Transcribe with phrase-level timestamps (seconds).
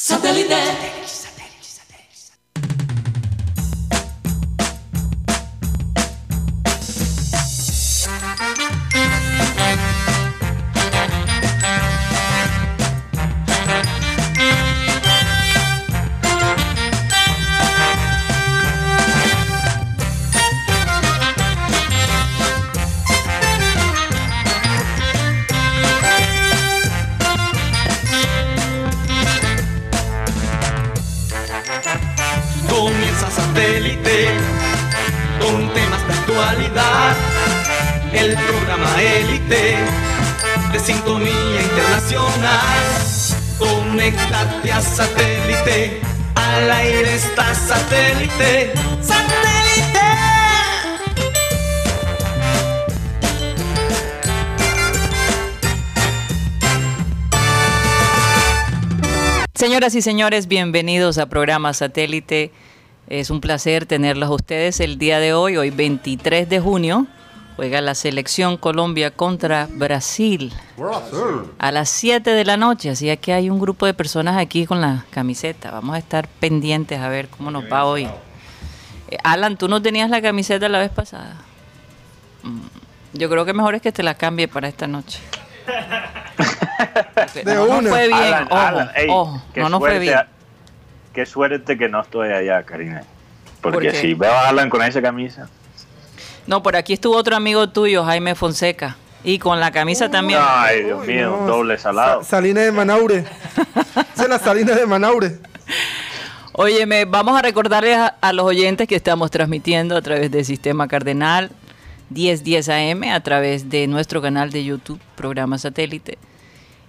[0.00, 1.37] Satellite.
[59.88, 62.52] Señoras y señores, bienvenidos a programa Satélite.
[63.08, 67.06] Es un placer tenerlos a ustedes el día de hoy, hoy 23 de junio.
[67.56, 70.52] Juega la selección Colombia contra Brasil
[71.58, 72.90] a las 7 de la noche.
[72.90, 75.70] Así que hay un grupo de personas aquí con la camiseta.
[75.70, 78.06] Vamos a estar pendientes a ver cómo nos va hoy.
[79.10, 81.40] Eh, Alan, tú no tenías la camiseta la vez pasada.
[82.42, 82.60] Mm,
[83.14, 85.18] Yo creo que mejor es que te la cambie para esta noche.
[87.34, 87.90] De no nos una.
[87.90, 90.14] fue bien, Alan, ojo, Alan, ey, ojo, qué no fue suerte bien.
[90.18, 90.28] a-
[91.12, 93.02] Qué suerte que no estoy allá, Karina.
[93.60, 95.48] Porque ¿Por si veo a Alan con esa camisa.
[96.46, 98.96] No, por aquí estuvo otro amigo tuyo, Jaime Fonseca.
[99.24, 100.38] Y con la camisa también.
[100.40, 101.46] Ay, Dios Uy, mío, no.
[101.46, 102.22] doble salado.
[102.22, 103.24] Sa- Salina de Manaure.
[104.14, 105.38] Esa es la Salina de Manaure.
[106.52, 110.86] Óyeme, vamos a recordarles a, a los oyentes que estamos transmitiendo a través del Sistema
[110.88, 111.50] Cardenal
[112.10, 116.16] 1010 AM, a través de nuestro canal de YouTube, programa satélite.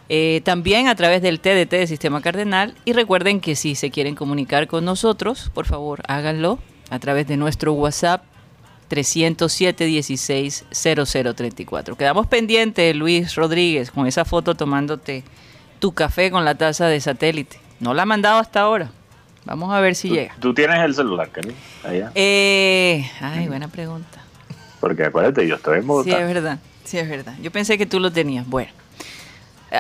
[0.10, 2.74] Eh, también a través del TDT de Sistema Cardenal.
[2.86, 6.58] Y recuerden que si se quieren comunicar con nosotros, por favor háganlo
[6.90, 8.24] a través de nuestro WhatsApp
[8.88, 11.96] 307 16 0034.
[11.96, 15.24] Quedamos pendientes, Luis Rodríguez, con esa foto tomándote
[15.80, 17.60] tu café con la taza de satélite.
[17.80, 18.90] No la ha mandado hasta ahora.
[19.46, 20.36] Vamos a ver si ¿Tú, llega.
[20.40, 21.30] tú tienes el celular,
[21.84, 22.12] allá.
[22.16, 24.22] Eh, ay, buena pregunta.
[24.80, 26.20] Porque acuérdate, yo estoy en Sí, Bogotá.
[26.20, 26.60] es verdad.
[26.84, 27.36] Sí, es verdad.
[27.42, 28.48] Yo pensé que tú lo tenías.
[28.48, 28.72] Bueno.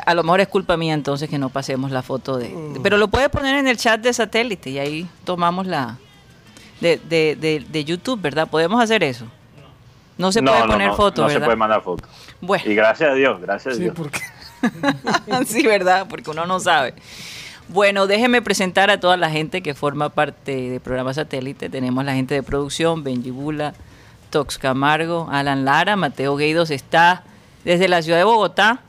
[0.05, 2.49] A- lo mejor es culpa mía entonces que no pasemos la foto de...
[2.49, 5.97] de- Pero lo puedes poner en el chat de satélite y ahí tomamos la...
[6.81, 8.47] De, de, de, de YouTube, ¿verdad?
[8.47, 9.25] ¿Podemos hacer eso?
[10.17, 11.47] No se puede poner no, foto, No se ¿verdad?
[11.47, 12.07] puede mandar foto.
[12.41, 12.63] Bueno.
[12.67, 13.95] Y gracias a Dios, gracias a Sí, Dios.
[13.97, 14.19] porque
[15.45, 16.07] sí, ¿verdad?
[16.09, 16.93] Porque uno no sabe.
[17.67, 21.69] Bueno, déjeme presentar a toda la gente que forma parte del programa satélite.
[21.69, 23.73] Tenemos la gente de producción, Benji Bula,
[24.29, 27.23] Tox Camargo, Alan Lara, Mateo Gueidos está
[27.65, 28.79] desde la ciudad de Bogotá.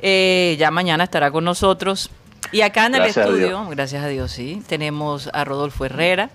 [0.00, 2.10] Eh, ya mañana estará con nosotros.
[2.52, 3.70] Y acá en el Gracias a estudio, Dios.
[3.70, 6.30] gracias a Dios, sí, tenemos a Rodolfo Herrera,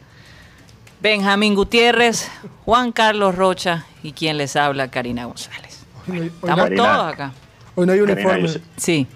[1.01, 2.29] Benjamín Gutiérrez,
[2.65, 5.85] Juan Carlos Rocha y quien les habla, Karina González.
[6.09, 6.83] hoy hoy Estamos Karina.
[6.83, 7.31] todos acá.
[7.75, 8.41] hoy no hay Karina, uniforme.
[8.41, 9.07] yo sé- Sí.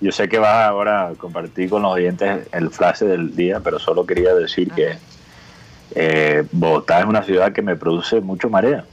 [0.00, 3.78] Yo sé que vas ahora a compartir con los oyentes el frase del día, pero
[3.78, 4.96] solo quería decir que
[5.94, 8.84] eh, Bogotá es una ciudad que me produce mucho mareo.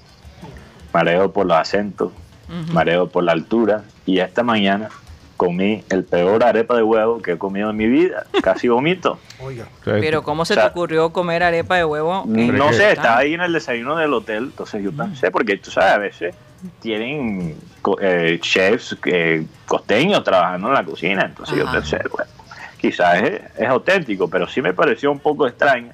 [0.94, 2.12] Mareo por los acentos,
[2.72, 3.84] mareo por la altura.
[4.06, 4.90] Y esta mañana
[5.40, 8.26] comí el peor arepa de huevo que he comido en mi vida.
[8.44, 9.20] Casi vomito.
[9.40, 9.68] Oiga.
[9.86, 12.26] Pero ¿cómo se O sea, te ocurrió comer arepa de huevo?
[12.28, 15.94] No sé, estaba ahí en el desayuno del hotel, entonces yo pensé, porque tú sabes,
[15.94, 16.36] a veces
[16.82, 17.56] tienen
[18.02, 22.30] eh, chefs eh, costeños trabajando en la cocina, entonces yo pensé, bueno,
[22.78, 25.94] quizás es, es auténtico, pero sí me pareció un poco extraño.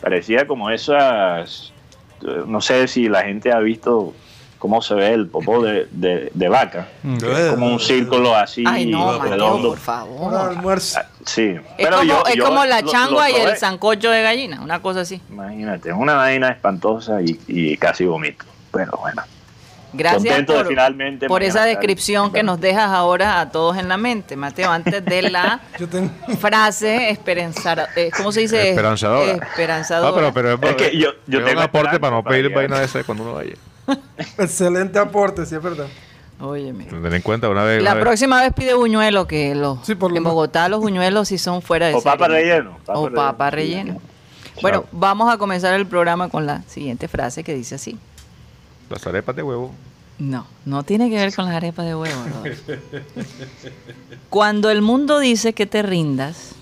[0.00, 1.72] Parecía como esas,
[2.22, 4.14] eh, no sé si la gente ha visto
[4.58, 6.88] cómo se ve el popó de, de- de vaca,
[7.50, 9.68] como un círculo así Ay, no, Mateo, redondo.
[9.70, 10.34] por favor.
[10.34, 10.98] Almuerzo.
[11.00, 14.60] Ah, Sí, Es como, es como la lo- changua lo y el sancocho de gallina,
[14.62, 15.20] una cosa así.
[15.30, 18.44] Imagínate, una vaina espantosa y, y casi vomito.
[18.72, 19.22] Pero bueno,
[19.90, 23.78] Gracias Contento de por, finalmente por mañana esa descripción que nos dejas ahora a todos
[23.78, 25.86] en la mente, Mateo, antes de la Yo
[26.38, 28.70] frase esperanzada, eh, ¿cómo se dice?
[28.70, 29.32] Esperanzadora.
[29.46, 30.28] Esperanzadora.
[30.28, 32.54] Ah, pero, pero Es que yo- yo es tengo un aporte para no para pedir
[32.54, 33.54] vaina de esa cuando uno vaya.
[34.38, 35.86] Excelente aporte, sí, es verdad.
[36.40, 36.84] Óyeme.
[36.84, 37.82] Ten en cuenta una vez.
[37.82, 40.24] La una próxima vez pide buñuelo, que los, Sí, por lo en.
[40.24, 42.42] Bogotá los buñuelos sí son fuera de O papa serie.
[42.54, 43.16] relleno, papa o relleno.
[43.22, 44.00] papa relleno.
[44.62, 44.88] Bueno, Chao.
[44.92, 47.98] vamos a comenzar el programa con la siguiente frase que dice así.
[48.90, 49.72] Las arepas de huevo.
[50.18, 52.20] No, no tiene que ver con las arepas de huevo.
[54.30, 56.52] Cuando el mundo dice que te rindas,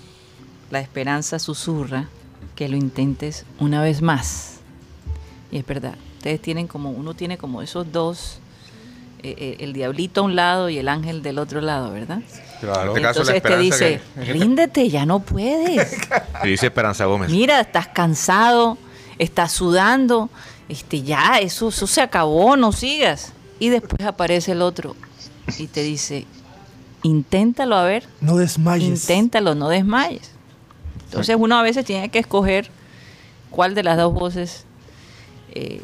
[0.71, 2.05] la esperanza susurra
[2.55, 4.57] que lo intentes una vez más.
[5.51, 8.39] Y es verdad, ustedes tienen como, uno tiene como esos dos,
[9.23, 12.17] eh, eh, el diablito a un lado y el ángel del otro lado, ¿verdad?
[12.19, 12.89] En Claro.
[12.95, 15.95] este caso, la Entonces te dice, ríndete, ya no puedes.
[16.43, 17.29] Y dice Esperanza Gómez.
[17.31, 18.77] Mira, estás cansado,
[19.17, 20.29] estás sudando,
[20.69, 23.33] este, ya, eso, eso se acabó, no sigas.
[23.59, 24.95] Y después aparece el otro
[25.57, 26.25] y te dice,
[27.03, 28.83] inténtalo a ver, No desmayes.
[28.87, 30.31] inténtalo, no desmayes.
[31.05, 32.69] Entonces uno a veces tiene que escoger
[33.49, 34.65] cuál de las dos voces
[35.53, 35.81] eh,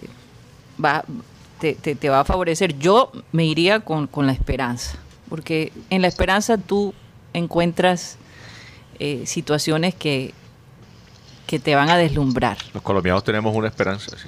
[0.84, 1.04] va,
[1.60, 2.78] te, te- te va a favorecer.
[2.80, 4.98] Yo me iría con, con la esperanza,
[5.30, 6.94] porque en la esperanza tú
[7.34, 8.18] encuentras
[9.00, 10.34] eh, situaciones que,
[11.48, 12.58] que te van a deslumbrar.
[12.74, 14.16] Los colombianos tenemos una esperanza.
[14.18, 14.28] Sí.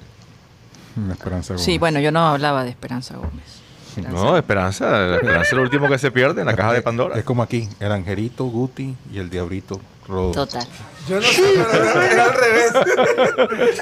[0.97, 1.57] Una esperanza.
[1.57, 3.43] Sí, bueno, yo no hablaba de Esperanza Gómez.
[3.89, 4.89] Esperanza- No, esperanza.
[4.91, 7.17] La esperanza es lo último que se pierde en la caja de Pandora.
[7.17, 10.63] Es como aquí, el angelito Guti y el diabrito Total.
[11.07, 12.73] Yo no sé, pero era, al revés.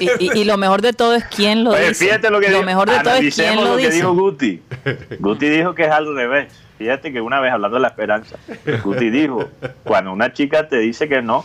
[0.00, 2.04] Y, y- y lo mejor de todo es quién lo Oye, dice.
[2.06, 2.62] fíjate lo que dijo.
[2.62, 3.96] mejor de todo es quién lo lo que dice.
[3.96, 4.62] dijo Guti.
[5.20, 6.52] Guti dijo que es al revés.
[6.78, 8.36] Fíjate que una vez hablando de la esperanza,
[8.82, 9.48] Guti dijo,
[9.84, 11.44] cuando una chica te dice que no,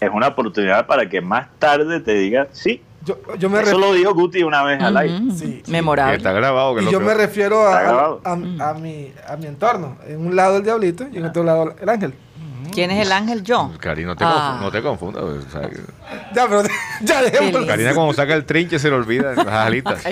[0.00, 2.82] es una oportunidad para que más tarde te diga sí.
[3.04, 5.18] Yo, yo me Eso lo dijo Guti una vez al aire.
[5.34, 5.70] Sí, sí.
[5.72, 6.16] Memorable.
[6.18, 6.74] Está grabado.
[6.76, 8.20] Que Y lo yo me refiero a, grabado.
[8.24, 9.96] a, a mi, a mi entorno.
[10.06, 12.14] En un lado el diablito y en otro lado el ángel.
[12.72, 13.42] ¿Quién es el ángel?
[13.42, 13.72] Yo.
[13.80, 14.58] Cari, no te, Ah.
[14.60, 15.22] no te confundas.
[15.22, 15.80] o sea, que-
[16.34, 16.62] Ya, pero
[17.02, 17.60] ya dejémoslo.
[17.60, 20.02] Qué Karina cuando saca el trinche se le olvida las alitas.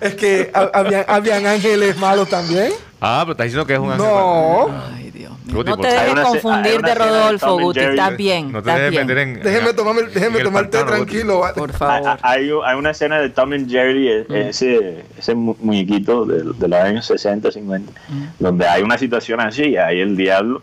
[0.00, 2.72] Es que ha- habían, habían ángeles malos también.
[3.00, 4.06] Ah, pero estás diciendo que es un ángel.
[4.06, 4.68] malo.
[4.68, 4.82] No.
[4.96, 5.54] Ay, Dios mío.
[5.56, 6.08] Guti, No por te favor.
[6.08, 7.80] Hay dejes confundir de escena de Rodolfo, Tom and Guti.
[7.80, 7.92] Jerry.
[7.98, 8.52] Estás bien.
[8.52, 9.42] No te dejes meter en.
[9.42, 11.10] Déjeme en- tomarme, déjeme en el tomar té pantano, Guti.
[11.12, 11.38] tranquilo.
[11.40, 11.54] ¿vale?
[11.54, 12.18] Por favor.
[12.22, 16.68] Hay, hay una escena de Tom and Jerry, e- ese, ese mu- muñequito de, de
[16.68, 17.92] los años 60, 50,
[18.38, 20.62] donde hay una situación así, hay el diablo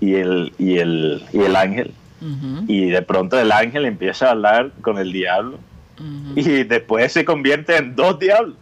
[0.00, 1.92] y el, y el, y el ángel.
[2.20, 5.58] Ujú, Y de pronto el ángel empieza a hablar con el diablo
[6.36, 8.56] y después se convierte en dos diablos.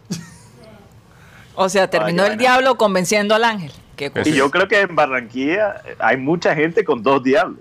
[1.54, 3.72] O sea, terminó el diablo convenciendo al ángel.
[3.96, 4.12] Qué.
[4.26, 7.60] Y yo creo que en Barranquilla hay mucha gente con dos diablos.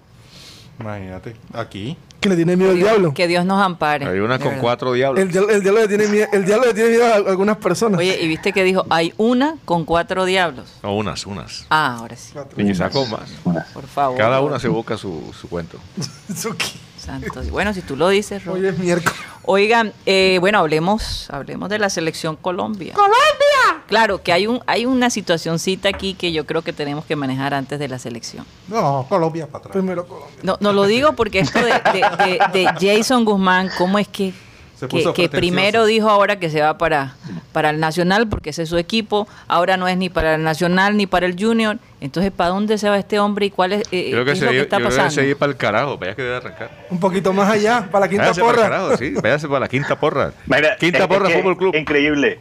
[0.79, 1.97] Imagínate, aquí.
[2.19, 3.13] Que le tiene miedo al diablo.
[3.13, 4.05] Que Dios nos ampare.
[4.05, 4.61] Hay una con verdad.
[4.61, 5.21] cuatro diablos.
[5.21, 7.99] El, diablo- el diablo le tiene miedo, el diablo le tiene miedo a algunas personas.
[7.99, 8.85] Oye, ¿y viste que dijo?
[8.89, 10.65] Hay una con cuatro diablos.
[10.83, 11.65] No, unas, unas.
[11.69, 12.33] Ah, ahora sí.
[12.57, 13.29] Y quizás con más.
[13.73, 14.17] Por favor.
[14.17, 15.77] Cada una se busca su, su cuento.
[16.35, 16.79] Suki.
[16.97, 17.51] Santo Dios.
[17.51, 18.53] Bueno, si tú lo dices, Ro.
[18.53, 19.17] Hoy es miércoles.
[19.47, 22.93] Oigan, eh, bueno, hablemos, hablemos de la selección Colombia.
[22.93, 23.83] ¡Colombia!
[23.87, 27.53] Claro, que hay un, hay una situacioncita aquí que yo creo que tenemos que manejar
[27.53, 28.45] antes de la selección.
[28.67, 29.73] No, Colombia para atrás.
[29.73, 30.39] Primero Colombia.
[30.41, 34.33] No, no lo digo porque esto de, de- de- de Jason Guzmán, ¿cómo es que,
[34.75, 35.39] Se que, puso que pretencioso.
[35.39, 37.15] primero dijo ahora que se va para,
[37.53, 40.97] para el Nacional porque ese es su equipo, ahora no es ni para el Nacional
[40.97, 41.77] ni para el Junior?
[42.01, 44.39] Entonces, ¿para dónde se va este hombre y cuál es, eh, Creo qué que es
[44.39, 45.21] se lo que yo está creo que pasando?
[45.23, 45.97] se para el carajo.
[45.97, 46.85] Vaya que debe arrancar.
[46.89, 48.69] Un poquito más allá, para la quinta Váyase para el porra.
[48.69, 49.13] carajo, sí.
[49.21, 50.33] Váyase para la quinta porra.
[50.45, 51.75] Mira, quinta es- porra es que Fútbol Club.
[51.75, 52.39] Increíble.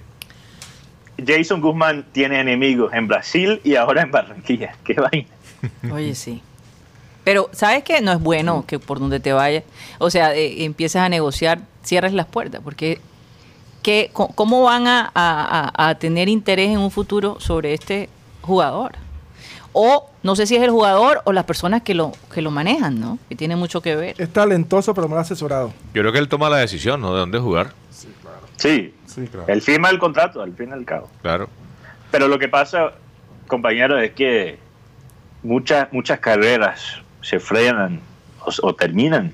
[1.24, 4.74] Jason Guzmán tiene enemigos en Brasil y ahora en Barranquilla.
[4.84, 5.28] Qué vaina.
[5.92, 6.42] Oye, sí.
[7.22, 8.00] Pero, ¿sabes qué?
[8.02, 9.64] No es bueno que por donde te vayas,
[9.98, 13.00] o sea, eh, empieces a negociar, cierres las puertas, porque
[13.82, 18.08] ¿qué, ¿cómo van a, a- tener interés en un futuro sobre este
[18.42, 18.92] jugador?
[19.72, 23.00] O no sé si es el jugador o las personas que lo, que lo manejan,
[23.00, 23.18] ¿no?
[23.28, 24.14] Que tiene mucho que ver.
[24.20, 25.72] Es talentoso, pero mal asesorado.
[25.92, 27.12] Yo creo que él toma la decisión, ¿no?
[27.12, 27.72] De dónde jugar.
[28.56, 29.46] Sí, Sí, claro.
[29.48, 31.08] él firma el contrato al fin y al cabo.
[31.22, 31.48] Claro.
[32.12, 32.92] Pero lo que pasa,
[33.48, 34.58] compañeros, es que
[35.42, 36.80] muchas muchas carreras
[37.20, 38.00] se frenan
[38.46, 39.32] o, o terminan.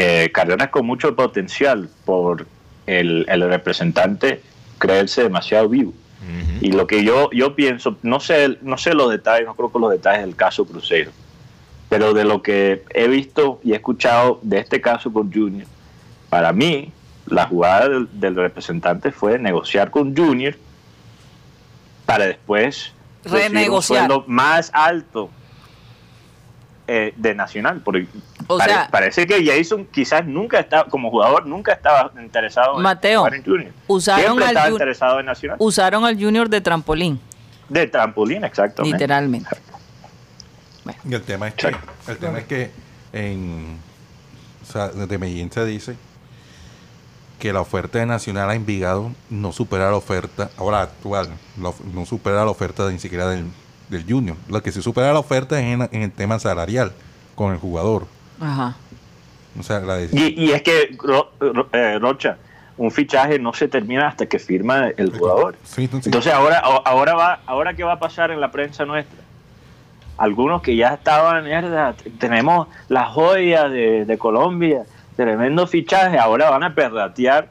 [0.00, 2.46] Eh, carreras con mucho potencial por
[2.86, 4.40] el, el representante
[4.78, 5.92] creerse demasiado vivo.
[6.60, 9.78] Y lo que yo, yo pienso, no sé, no sé los detalles, no creo que
[9.80, 11.10] los detalles del caso Cruzeiro,
[11.88, 15.66] pero de lo que he visto y he escuchado de este caso con Junior,
[16.28, 16.92] para mí
[17.26, 20.54] la jugada del, del representante fue negociar con Junior
[22.06, 22.92] para después
[23.24, 24.06] un Renegociar.
[24.06, 25.30] sueldo más alto
[26.86, 27.80] eh, de Nacional.
[27.84, 28.06] Porque
[28.48, 32.82] O pare- sea- parece que Jason quizás nunca estaba, como jugador, nunca estaba interesado en
[32.82, 33.72] Mateo, jugar en Junior.
[33.86, 35.56] usaron Siempre al estaba Jun- interesado en Nacional.
[35.60, 37.20] Usaron al Junior de trampolín,
[37.68, 38.96] De trampolín, exactamente.
[38.98, 39.48] literalmente.
[41.04, 41.76] Y el tema es que,
[42.08, 42.70] el tema es que
[43.12, 43.78] en,
[44.62, 45.96] o sea, desde Medellín se dice
[47.38, 52.44] que la oferta de Nacional a Envigado no supera la oferta, ahora actual, no supera
[52.44, 53.44] la oferta ni siquiera del,
[53.90, 54.36] del Junior.
[54.48, 56.92] Lo que sí supera la oferta es en, en el tema salarial
[57.34, 58.06] con el jugador.
[58.40, 58.76] Ajá.
[59.58, 62.36] O sea, la Y, y es que, Ro- Ro- eh, Rocha,
[62.76, 65.56] un fichaje no se termina hasta que firma el jugador.
[65.64, 65.88] Sí.
[65.92, 69.18] Entonces ahora, ahora va, ahora qué va a pasar en la prensa nuestra.
[70.16, 74.82] Algunos que ya estaban, mierda, tenemos la joya de, de Colombia,
[75.16, 77.48] tremendo fichaje, ahora van a perratear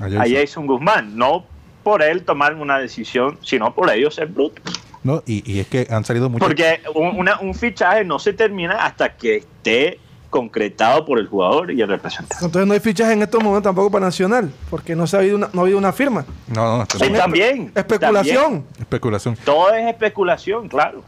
[0.00, 0.24] a.
[0.28, 1.44] Jason Guzmán, no
[1.82, 4.62] por él tomar una decisión, sino por ellos ser brutos.
[5.02, 5.22] ¿no?
[5.26, 6.46] Y, y es que han salido muchos.
[6.46, 9.98] Porque un, una- un fichaje no se termina hasta que esté
[10.34, 12.44] concretado por el jugador y el representante.
[12.44, 15.36] Entonces no hay fichaje en estos momentos tampoco para Nacional, porque no se ha habido
[15.36, 16.24] una, no ha habido una firma.
[16.48, 17.70] No, no, Sí, también.
[17.72, 18.42] Especulación.
[18.42, 18.64] también.
[18.80, 19.36] especulación.
[19.44, 21.04] Todo es especulación, claro.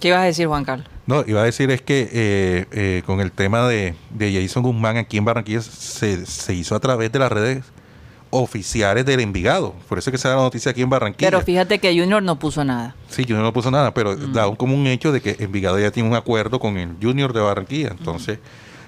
[0.00, 0.88] ¿Qué ibas a decir, Juan Carlos?
[1.06, 4.96] No, iba a decir es que eh, eh, con el tema de, de Jason Guzmán
[4.96, 7.62] aquí en Barranquilla se, se hizo a través de las redes
[8.36, 9.74] oficiales del Envigado.
[9.88, 11.30] Por eso es que se da la noticia aquí en Barranquilla.
[11.30, 12.94] Pero fíjate que Junior no puso nada.
[13.08, 14.32] Sí, Junior no puso nada, pero Mm.
[14.32, 17.32] da un- como un hecho de que Envigado ya tiene un acuerdo con el Junior
[17.32, 17.88] de Barranquilla.
[17.96, 18.40] Entonces,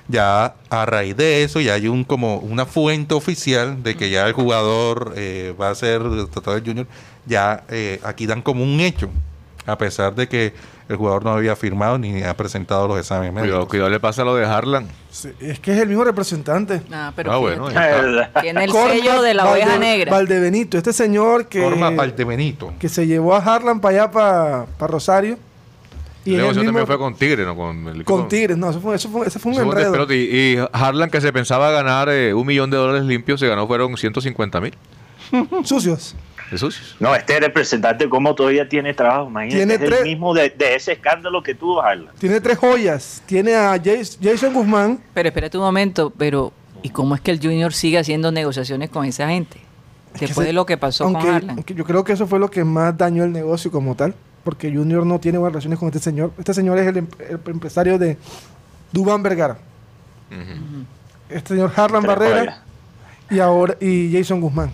[0.09, 4.27] ya a raíz de eso, ya hay un como una fuente oficial de que ya
[4.27, 6.87] el jugador eh, va a ser tratado del Junior.
[7.27, 9.09] Ya eh, aquí dan como un hecho,
[9.67, 10.55] a pesar de que
[10.89, 13.69] el jugador no había firmado ni ha presentado los exámenes Cuidado, médicos.
[13.69, 14.87] cuidado le pasa lo de Harlan.
[15.11, 16.83] Sí, es que es el mismo representante.
[16.93, 17.69] Ah, pero Ah, bueno,
[18.41, 20.13] tiene el sello de la oveja Valde- negra.
[20.13, 22.73] Valdebenito, este señor que, Corma Valdebenito.
[22.79, 25.39] que se llevó a Harlan para allá, para, para Rosario.
[26.25, 27.57] Y es el negocio mismo- también fue con Tigre, ¿no?
[27.57, 28.57] Con, el con Tigres.
[28.57, 30.13] No, eso fue, eso fue, ese fue un Eso fue un enredo.
[30.13, 33.97] y Harlan, que se pensaba ganar eh, un millón de dólares limpios, se ganó fueron
[33.97, 34.75] 150 mil
[35.65, 36.15] Sucios.
[36.51, 36.97] De sucios.
[37.01, 40.75] No, este representante, como todavía tiene trabajo, imagínate, Tiene es tres- el mismo de, de
[40.77, 42.15] ese escándalo que tuvo Harlan.
[42.19, 43.23] Tiene tres joyas.
[43.27, 45.01] Tiene a Jas- Jason Guzmán.
[45.15, 49.05] Pero espérate un momento, pero ¿y cómo es que el Junior sigue haciendo negociaciones con
[49.05, 49.59] esa gente?
[50.13, 51.57] Después se- de lo que pasó aunque, con Harlan.
[51.57, 54.15] aunque yo creo que eso fue lo que más dañó el negocio como tal.
[54.45, 56.31] Porque Junior no tiene buenas relaciones con este señor.
[56.39, 58.17] Este señor es el, em- el empresario de
[58.93, 59.59] Dubán Vergara.
[61.29, 62.59] Este señor Harlan Tres Barrera joyas.
[63.31, 64.71] y ahora y Jason Guzmán.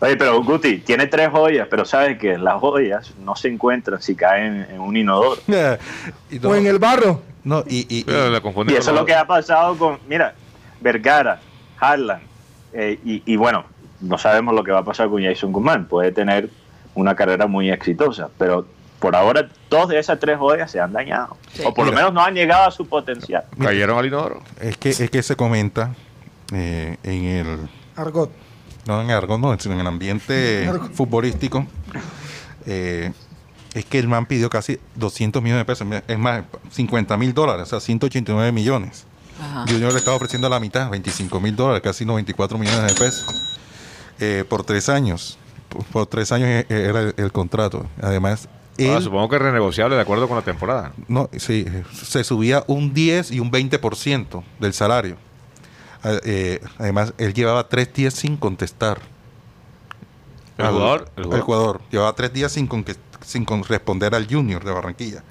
[0.00, 4.14] Oye, pero Guti, tiene tres joyas, pero sabes que las joyas no se encuentran si
[4.14, 5.40] caen en un inodoro.
[6.30, 7.22] y no, O en el barro.
[7.44, 10.34] no, y, y- y- la Y eso es lo que ha pasado con, mira,
[10.80, 11.40] Vergara,
[11.80, 12.20] Harlan,
[12.72, 13.64] eh, y, y bueno,
[14.00, 15.86] no sabemos lo que va a pasar con Jason Guzmán.
[15.86, 16.50] Puede tener
[16.94, 18.66] una carrera muy exitosa, pero
[18.98, 21.36] por ahora dos de esas tres joyas se han dañado.
[21.52, 21.62] Sí.
[21.64, 23.44] O por lo menos no han llegado a su potencial.
[23.58, 24.42] Cayeron al inodoro.
[24.60, 25.94] es que es que se comenta
[26.52, 27.58] eh, en el
[27.96, 28.30] Argot.
[28.86, 31.66] No en Argos, no, sino en el ambiente futbolístico,
[32.66, 33.12] eh,
[33.74, 37.64] es que el man pidió casi 200 millones de pesos, es más, 50 mil dólares,
[37.64, 39.04] o sea, 189 millones.
[39.40, 39.64] Ajá.
[39.68, 43.58] Junior le estaba ofreciendo la mitad, 25 mil dólares, casi 94 millones de pesos,
[44.18, 45.38] eh, por tres años.
[45.68, 47.84] Por, por tres años eh, era el, el contrato.
[48.00, 50.92] Además, él, Ah, supongo que es renegociable de acuerdo con la temporada.
[51.08, 55.16] no, sí, eh, se subía un 10 y un 20% del salario.
[56.02, 59.00] Ah, eh, además, él llevaba tres días sin contestar.
[60.58, 61.10] ¿El jugador?
[61.16, 61.80] El El jugador.
[61.90, 65.22] Llevaba tres días sin, conque- sin con- responder al Junior de Barranquilla.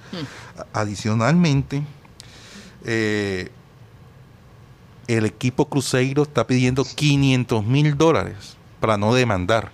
[0.73, 1.83] A- Adicionalmente,
[2.83, 3.49] eh,
[5.07, 9.71] el equipo Cruzeiro está pidiendo 500 mil dólares para no demandar.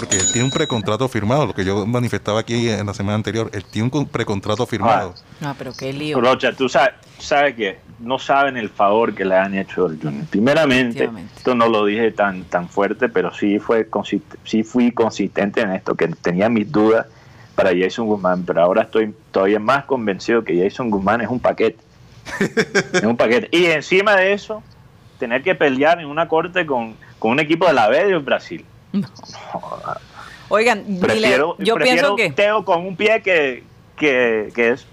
[0.00, 3.50] Porque él tiene un precontrato firmado, lo que yo manifestaba aquí en la semana anterior.
[3.52, 5.14] Él tiene un con- precontrato firmado.
[5.40, 6.20] No, pero qué lío.
[6.20, 10.24] Rocha, tú sabes, sabes que no saben el favor que le han hecho al Junior.
[10.30, 15.60] Primeramente, esto no lo dije tan tan fuerte, pero sí fue consist- sí fui consistente
[15.62, 17.06] en esto, que tenía mis dudas
[17.56, 21.78] para Jason Guzmán, pero ahora estoy todavía más convencido que Jason Guzmán es un paquete.
[22.92, 23.48] es un paquete.
[23.50, 24.62] Y encima de eso,
[25.18, 28.64] tener que pelear en una corte con, con un equipo de la B de Brasil.
[30.48, 32.30] Oigan, dile, Prefiero, yo prefiero pienso que...
[32.30, 33.64] Teo con un pie que,
[33.96, 34.86] que, que eso.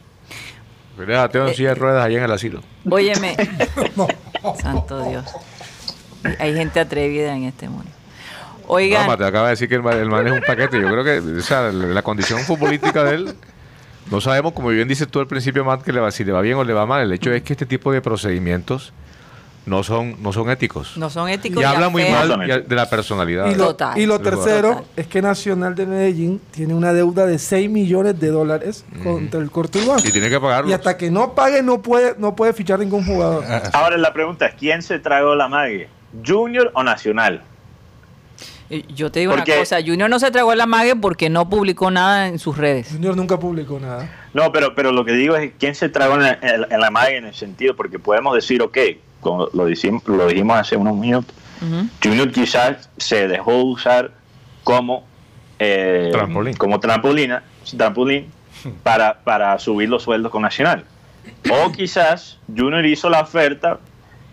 [0.97, 2.61] Mira, a Teo en silla de ruedas allá en el asilo.
[2.89, 3.35] Óyeme.
[4.61, 5.25] Santo Dios.
[6.39, 7.89] Hay gente atrevida en este mundo.
[8.67, 10.79] Oigan, No, te acaba de decir que el man, el man es un paquete.
[10.79, 13.35] Yo creo que o sea, la, la condición futbolística de él,
[14.09, 16.41] no sabemos, como bien dices tú al principio, Matt, que le va, si le va
[16.41, 17.03] bien o le va mal.
[17.03, 18.91] El hecho es que este tipo de procedimientos
[19.65, 20.95] no son, no son éticos.
[20.97, 21.61] no son éticos.
[21.61, 23.47] y habla muy mal de la personalidad.
[23.49, 23.97] Y lo, Total.
[23.97, 24.33] y lo Total.
[24.35, 29.39] tercero es que Nacional de Medellín tiene una deuda de 6 millones de dólares contra
[29.39, 30.01] el Corte Urbano.
[30.05, 30.69] Y tiene que pagarlo.
[30.69, 33.43] Y hasta que no pague no puede, no puede fichar ningún jugador.
[33.73, 35.87] Ahora la pregunta es, ¿quién se tragó la mague?
[36.25, 37.41] ¿Junior o Nacional?
[38.69, 41.49] Eh, Yo te digo Porque- una cosa, Junior no se tragó la mague porque no
[41.49, 42.89] publicó nada en sus redes.
[42.91, 44.09] Junior nunca publicó nada.
[44.33, 47.17] No, pero, pero lo que digo es, ¿quién se tragó en la, en la mague
[47.17, 47.75] en el sentido?
[47.75, 48.77] Porque podemos decir, ok,
[49.25, 51.87] como lo, dijimos, lo dijimos hace unos minutos, Ujú.
[52.03, 54.11] Junior quizás se dejó usar
[54.63, 55.03] como,
[55.57, 56.55] eh, Trampolín.
[56.55, 57.41] como trampolina,
[57.75, 58.31] trampolín
[58.83, 60.85] para, para subir los sueldos con Nacional.
[61.49, 63.79] O quizás Junior hizo la oferta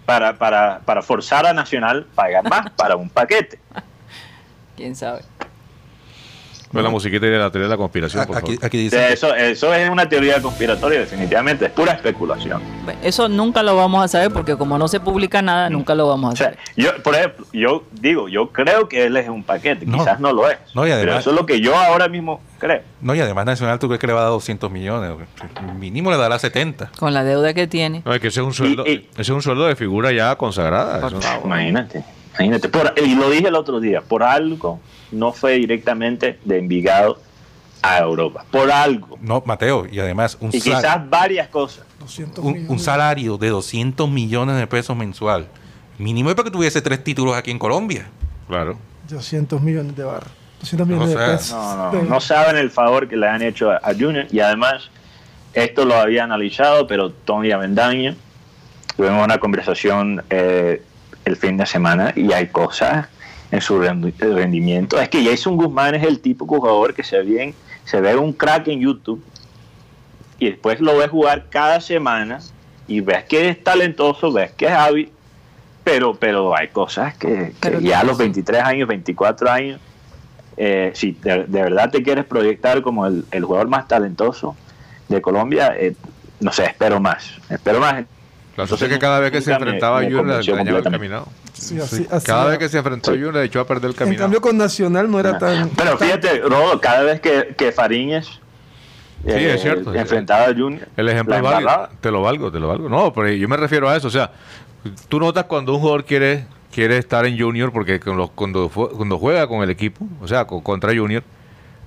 [0.05, 3.59] para, para, para forzar a Nacional a pagar más para un paquete.
[4.77, 5.23] ¿Quién sabe?
[6.73, 8.71] Con la musiquita y de la teoría de la conspiración, por Aquí, favor.
[8.71, 11.67] dice eso, eso es una teoría conspiratoria, definitivamente.
[11.67, 12.63] Es pura especulación.
[13.03, 16.31] Eso nunca lo vamos a saber porque como no se publica nada, nunca lo vamos
[16.31, 16.59] a O sea, saber.
[16.77, 19.85] yo, por ejemplo, yo digo, yo creo que él es un paquete.
[19.87, 19.99] No.
[19.99, 20.59] Quizás no lo es.
[20.75, 22.81] No, y pero además- eso es lo que yo ahora mismo creo.
[23.01, 25.11] No, y además Nacional, ¿tú crees que le va a dar 200 millones?
[25.79, 26.91] Mínimo le dará 70.
[26.99, 28.03] Con la deuda que tiene.
[28.05, 30.35] No, es que ese es un sueldo, y- ese es un sueldo de figura ya
[30.37, 31.01] consagrada.
[31.01, 31.47] Por eso- favor.
[31.47, 32.05] Imagínate.
[32.35, 32.69] Imagínate.
[32.69, 37.19] Por- y lo dije el otro día, por algo no fue directamente de Envigado
[37.83, 38.45] a Europa.
[38.51, 39.19] Por algo.
[39.21, 41.85] No, Mateo, y además un, Y sal- quizás varias cosas.
[42.01, 45.47] 200 un, salario de 200 millones de pesos mensual.
[45.99, 48.09] Mínimo es para que tuviese tres títulos aquí en Colombia.
[48.49, 48.77] Claro.
[49.09, 50.31] 200 millones de barras.
[50.61, 51.51] 200 millones O sea, de pesos.
[51.53, 54.27] No, no, no saben el favor que le han hecho a, a Junior.
[54.31, 54.91] Y además,
[55.55, 58.15] esto lo había analizado, pero Tony Avendaño,
[58.97, 60.83] tuvimos una conversación eh,
[61.25, 63.09] el fin de semana y hay cosas
[63.51, 65.01] en su rendi- rendimiento.
[65.01, 68.33] Es que Jason Guzmán es el tipo de jugador que se ve, se ve un
[68.33, 69.23] crack en YouTube
[70.39, 72.41] y después lo ves jugar cada semana
[72.89, 75.13] y ves que es talentoso, ves que es hábil,
[75.85, 79.81] pero, pero hay cosas que, ya a los 23 años, 24 años,
[80.57, 84.57] eh, si de, de verdad te quieres proyectar como el, el jugador más talentoso
[85.09, 85.95] de Colombia, eh,
[86.41, 88.05] no sé, espero más, espero más.
[88.57, 91.27] La cosa es que cada vez que se enfrentaba a Junior le dañaba el caminado.
[91.55, 92.51] Sí, así- así Cada era.
[92.51, 94.25] vez que se enfrentó a Junior le echó a perder el En caminado.
[94.25, 95.71] cambio, con Nacional no era tan.
[95.71, 98.27] Pero fíjate, Rodo, cada vez que, que Fariñez
[99.25, 99.95] eh, es cierto.
[99.95, 101.89] enfrentaba a Junior, El ejemplo es válido.
[102.01, 102.89] Te lo valgo, te lo valgo.
[102.89, 104.09] No, pero yo me refiero a eso.
[104.09, 104.31] O sea,
[105.09, 106.45] tú notas cuando un jugador quiere,
[106.75, 110.95] quiere estar en Junior, porque cuando, cuando juega con el equipo, o sea, co- contra
[110.95, 111.23] Junior,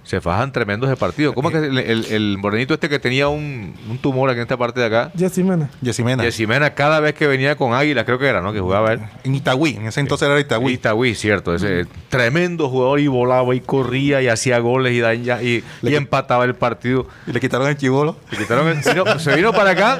[0.06, 1.34] se fajan tremendos de partido.
[1.34, 4.44] ¿Cómo es que el, el- el morenito este que tenía un, un tumor aquí en
[4.44, 5.12] esta parte de acá?
[5.18, 5.70] Jessy Mena.
[5.82, 6.24] Yesimena.
[6.24, 8.54] Yesimena, cada vez que venía con Águila, creo que era, ¿no?
[8.54, 9.00] Que jugaba él.
[9.24, 10.74] En Itagüí, en ese entonces era Itagüí.
[10.74, 11.54] Itagüí, cierto.
[11.56, 16.46] Ese tremendo jugador y volaba y corría y hacía goles y, daña- y, Le empataba
[16.46, 17.08] el partido.
[17.28, 18.16] Y le quitaron el chivolo.
[18.30, 19.98] Se, quitaron el- vino- se vino para acá.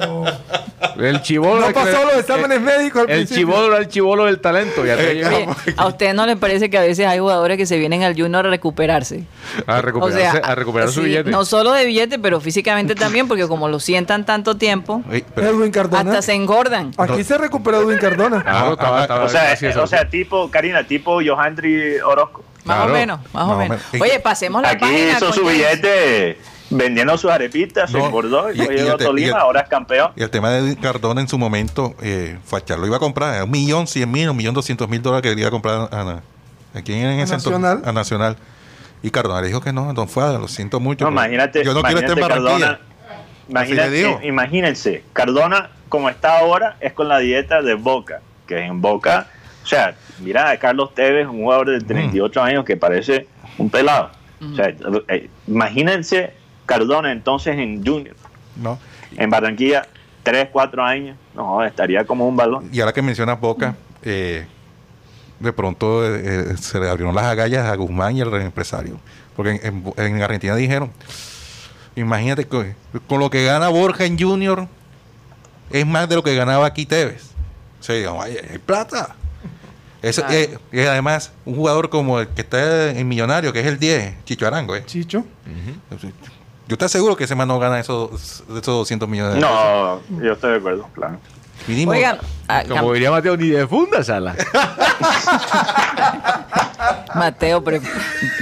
[0.98, 1.60] El chivolo.
[1.60, 4.86] No el pasó los exámenes médicos al El chivolo era el chivolo del talento.
[4.86, 7.76] Ya te Eh, ¿A usted no le parece que a veces hay jugadores que se
[7.78, 9.24] vienen al Junior a recuperarse?
[9.66, 11.30] a O sea, a recuperar su billete.
[11.30, 15.48] No solo de billete, pero físicamente también, porque como lo sientan tanto tiempo, Ey, pero-
[15.50, 16.10] Edwin Cardona.
[16.10, 16.92] hasta se engordan.
[16.98, 18.38] Aquí se recuperó Edwin Cardona.
[18.38, 22.44] Estaba O sea, eh, o sea, tipo, Karina, tipo Johandri Orozco.
[22.64, 22.90] Más Claro.
[22.92, 23.78] o menos, más, Más o menos.
[23.92, 24.06] menos.
[24.08, 25.10] Oye, pasemos la Aquí página.
[25.12, 25.54] hizo con su James.
[25.56, 29.34] billete vendiendo sus arepitas, se engordó y, y- fue y llegó a y Tolima, el-
[29.34, 30.10] ahora es campeón.
[30.16, 33.38] Y el tema de Edwin Cardona en su momento, eh, Fachar lo iba a comprar,
[33.38, 35.88] a un millón cien mil, un millón doscientos mil dólares que le iba a comprar
[35.92, 37.24] a, a, ¿a quién en A?
[37.24, 37.82] Nacional.
[37.84, 38.36] A Nacional.
[39.02, 41.04] Y Cardona le dijo que no, don Fuada, lo siento mucho.
[41.04, 42.66] No, imagínate, Yo no quiero estar en imagínate Barranquilla.
[42.66, 42.86] Cardona.
[43.48, 49.28] Imagínate, imagínense, Cardona, como está ahora, es con la dieta de Boca, que en Boca,
[49.62, 53.28] o sea, mira a Carlos Tevez, un jugador de 38 años que parece
[53.58, 54.10] un pelado.
[54.52, 54.74] O sea,
[55.08, 56.32] eh, imagínense
[56.66, 58.16] Cardona entonces en Junior,
[58.56, 58.78] No.
[59.16, 59.86] en Barranquilla,
[60.24, 62.68] 3, 4 años, no, estaría como un balón.
[62.72, 64.44] Y ahora que mencionas Boca, eh,
[65.40, 66.22] de pronto eh,
[66.52, 68.98] eh, se le abrieron las agallas a Guzmán y al empresario.
[69.34, 70.90] Porque en, en- en Argentina dijeron,
[71.94, 72.74] imagínate, con,
[73.06, 74.66] con lo que gana Borja en Junior,
[75.70, 77.30] es más de lo que ganaba aquí Tevez.
[77.80, 79.14] O sea, digamos, "Ay, hay plata.
[80.02, 80.36] Eso, Claro.
[80.36, 84.24] eh, y además, un jugador como el que está en Millonario, que es el 10,
[84.24, 84.84] Chicho Arango, ¿eh?
[84.86, 85.24] Chicho.
[86.68, 89.54] Yo te aseguro que ese man no gana esos, esos 200 millones de pesos.
[90.10, 91.18] No, yo estoy de acuerdo, claro.
[91.66, 91.92] Mínimo.
[91.92, 94.34] Oigan, ah, Como diría Mateo, ni de funda, Sala.
[97.14, 97.80] Mateo, pre-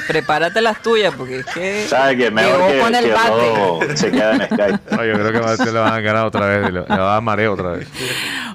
[0.09, 3.31] prepárate las tuyas, porque es que ¿Sabe que Mejor que, con el que bate.
[3.31, 4.79] Rodo se queda en Skype.
[4.91, 6.73] No, yo creo que Mateo le van a ganar otra vez.
[6.73, 7.89] Le, va a dar mareo otra vez.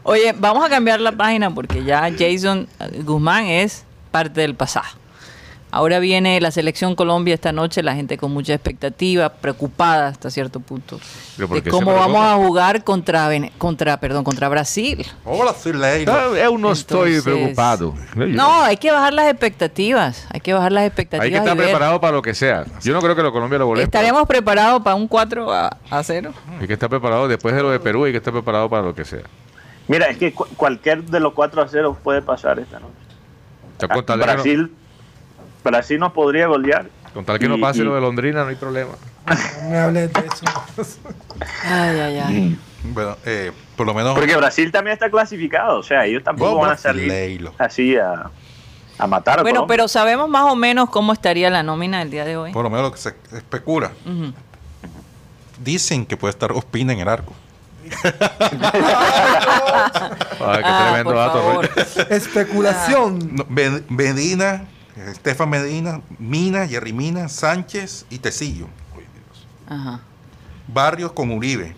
[0.04, 2.68] Oye, vamos a cambiar la página porque ya Jason
[3.04, 4.88] Guzmán es parte del pasado.
[5.72, 10.60] Ahora viene la selección Colombia esta noche, la gente con mucha expectativa, preocupada hasta cierto
[10.60, 11.00] punto
[11.36, 13.30] ¿Pero por de cómo vamos a jugar contra
[13.60, 15.06] contra perdón contra Brasil.
[16.08, 17.94] No, yo no estoy Entonces- preocupado.
[18.16, 21.26] No, hay que bajar las expectativas, hay que bajar las expectativas.
[21.26, 22.66] Hay que estar preparado para lo que sea.
[22.82, 23.86] Yo no creo que los Colombia lo goleen.
[23.86, 26.34] Estaremos preparados para un 4 a, a 0.
[26.60, 28.06] Hay que estar preparado después de lo de Perú.
[28.06, 29.22] Hay que estar preparado para lo que sea.
[29.88, 32.94] Mira, es que cu- cualquier de los 4 a 0 puede pasar esta noche.
[34.38, 34.44] No-
[35.64, 36.88] Brasil, nos podría golear.
[37.14, 38.92] Con tal que no pase y- lo de Londrina, no hay problema.
[39.64, 41.00] No me hables de eso.
[41.64, 42.60] Ay, ay, ay.
[42.84, 44.16] Bueno, eh, por lo menos.
[44.16, 45.80] Porque Brasil también está clasificado.
[45.80, 47.54] O sea, ellos tampoco van a salir Leilo.
[47.58, 48.30] así a,
[48.98, 49.74] a matar a Bueno, Colombia.
[49.76, 52.52] pero sabemos más o menos cómo estaría la nómina del día de hoy.
[52.54, 53.92] Por lo menos lo que se especula.
[55.62, 57.34] Dicen que puede estar Ospina en el arco.
[57.92, 58.12] Ay,
[60.58, 61.62] qué Ah, tremendo por dato.
[62.16, 63.20] Especulación.
[63.36, 64.66] No, Ben- Medina,
[65.08, 68.68] Estefan Medina, Mina, Jerry Mina, Sánchez y Tecillo.
[69.68, 70.02] Ajá.
[70.68, 71.76] Barrios con Uribe.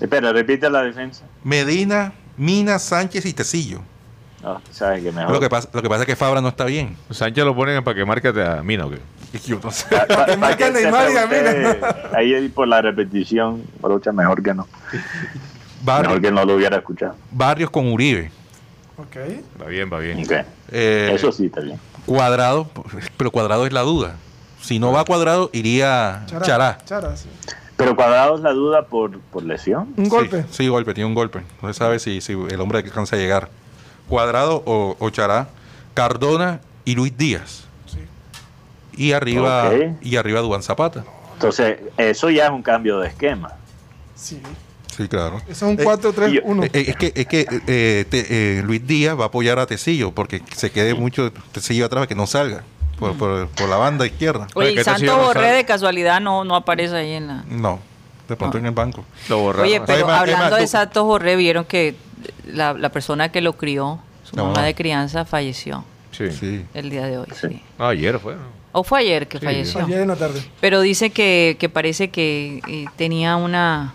[0.00, 1.24] Espera, repite la defensa.
[1.44, 3.80] Medina, Mina, Sánchez y Tecillo.
[4.42, 5.32] No, sabes que mejor.
[5.32, 6.96] Lo que, pasa, lo que pasa es que Fabra no está bien.
[7.10, 9.00] Sánchez lo ponen para que marque a Mina, ¿o qué?
[9.44, 9.86] Yo no sé.
[10.26, 14.42] Que marque que a Neymar y a sepa usted, Ahí por la repetición, Brocha, mejor
[14.42, 14.66] que no.
[14.92, 15.04] Mejor
[15.84, 17.16] Barrios, que no lo hubiera escuchado.
[17.30, 18.30] Barrios con Uribe.
[18.96, 19.16] Ok.
[19.60, 20.24] Va bien, va bien.
[20.70, 21.78] Eh, Eso sí está bien.
[22.06, 22.70] Cuadrado,
[23.16, 24.14] pero Cuadrado es la duda.
[24.62, 26.78] Si no va Cuadrado, iría Chará.
[26.84, 27.28] Chará, sí.
[27.76, 29.92] Pero Cuadrado es la duda por, por lesión.
[29.96, 30.42] Un golpe.
[30.44, 31.42] Sí, sí, golpe, tiene un golpe.
[31.60, 33.50] No se sabe si, si el hombre alcanza a llegar.
[34.08, 35.48] Cuadrado o, o Chará.
[35.94, 37.64] Cardona y Luis Díaz.
[37.86, 37.98] Sí.
[38.96, 39.96] Y arriba, Ok.
[40.02, 41.04] y arriba Duan Zapata.
[41.34, 43.52] Entonces, eso ya es un cambio de esquema.
[44.14, 44.40] Sí.
[44.96, 45.40] Sí, claro.
[45.48, 46.64] Es un Eh, 4-3-1.
[46.64, 49.66] Eh, eh, es que, es que eh, te- eh, Luis Díaz va a apoyar a
[49.66, 52.62] Tecillo porque se quede mucho Tecillo atrás que no salga
[52.98, 54.46] por, por- por la banda izquierda.
[54.54, 55.56] Oye, y Santo no Borré sabe.
[55.56, 57.44] de casualidad no, no aparece ahí en la...
[57.48, 57.78] No,
[58.28, 59.04] de pronto en el banco.
[59.28, 59.66] Lo borraron.
[59.68, 61.94] Oye, pero Además- hablando de Santos Borré, vieron que
[62.46, 64.46] la, la persona que lo crió, su No.
[64.46, 66.30] mamá de crianza, falleció Sí.
[66.30, 66.64] Sí.
[66.72, 67.26] el día de hoy.
[67.38, 67.62] Sí.
[67.78, 68.34] Ah, ayer fue.
[68.72, 69.84] O fue ayer que Sí, falleció.
[69.84, 70.42] Ayer en la tarde.
[70.60, 73.92] Pero dice que, que parece que eh, tenía una,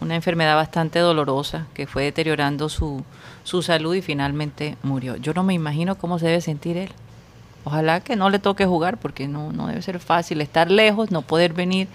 [0.00, 3.04] una enfermedad bastante dolorosa, que fue deteriorando su,
[3.44, 5.16] su salud y finalmente murió.
[5.16, 6.90] Yo no me imagino cómo se debe sentir él.
[7.64, 11.22] Ojalá que no le toque jugar, porque no, no debe ser fácil estar lejos, no
[11.22, 11.88] poder venir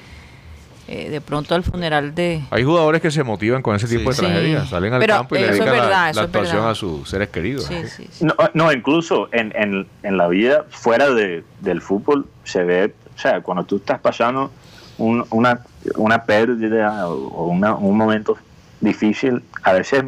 [0.87, 2.43] eh, de pronto al funeral de...
[2.49, 4.21] Hay jugadores que se motivan con ese tipo de Sí.
[4.23, 4.67] tragedias.
[4.67, 7.63] Salen al Pero campo y le es dedican la- actuación a sus seres queridos.
[7.65, 8.25] Sí, sí, sí.
[8.25, 13.19] No, no incluso en, en, en la vida fuera de, del fútbol se ve, o
[13.19, 14.51] sea, cuando tú estás pasando
[14.97, 15.61] un- una,
[15.95, 18.37] una pérdida o, una- un momento
[18.79, 20.03] difícil, a veces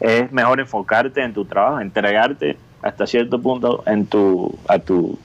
[0.00, 5.18] es mejor enfocarte en tu trabajo, entregarte hasta cierto punto en tu, a tu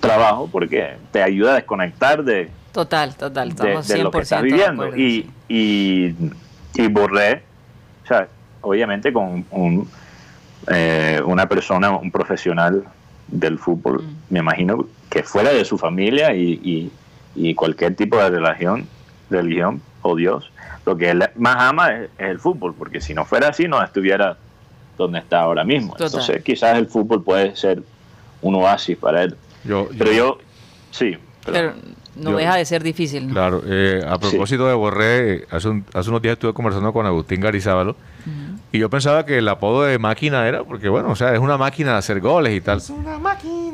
[0.00, 4.18] trabajo, porque te ayuda a desconectar de, Total, total, de, estamos de 100% lo que
[4.20, 4.82] estás viviendo.
[4.84, 5.30] acuerdo, y, sí.
[5.48, 7.42] y, y Borré,
[8.04, 8.28] o sea,
[8.60, 9.88] obviamente con un,
[10.68, 12.84] eh, una persona, un profesional
[13.28, 14.32] del fútbol, Mm.
[14.34, 16.92] me imagino que fuera de su familia y, y-
[17.34, 18.88] y cualquier tipo de religión,
[19.30, 20.50] religión o Dios,
[20.84, 23.82] lo que él más ama es, es el fútbol, porque si no fuera así no
[23.82, 24.36] estuviera
[24.96, 25.92] donde está ahora mismo.
[25.92, 26.06] Total.
[26.06, 27.82] Entonces quizás el fútbol puede ser
[28.42, 29.36] un oasis para él.
[29.64, 30.38] Yo, Pero yo,
[30.90, 31.16] sí.
[31.44, 31.72] pero- Pero
[32.16, 33.32] no yo- deja de ser difícil, ¿no?
[33.34, 37.40] Claro, eh, a propósito de Borré, hace, un- hace unos días estuve conversando con Agustín
[37.40, 37.96] Garizábalo
[38.76, 41.56] y yo pensaba que el apodo de máquina era porque, bueno, o sea, es una
[41.56, 42.80] máquina de hacer goles y tal.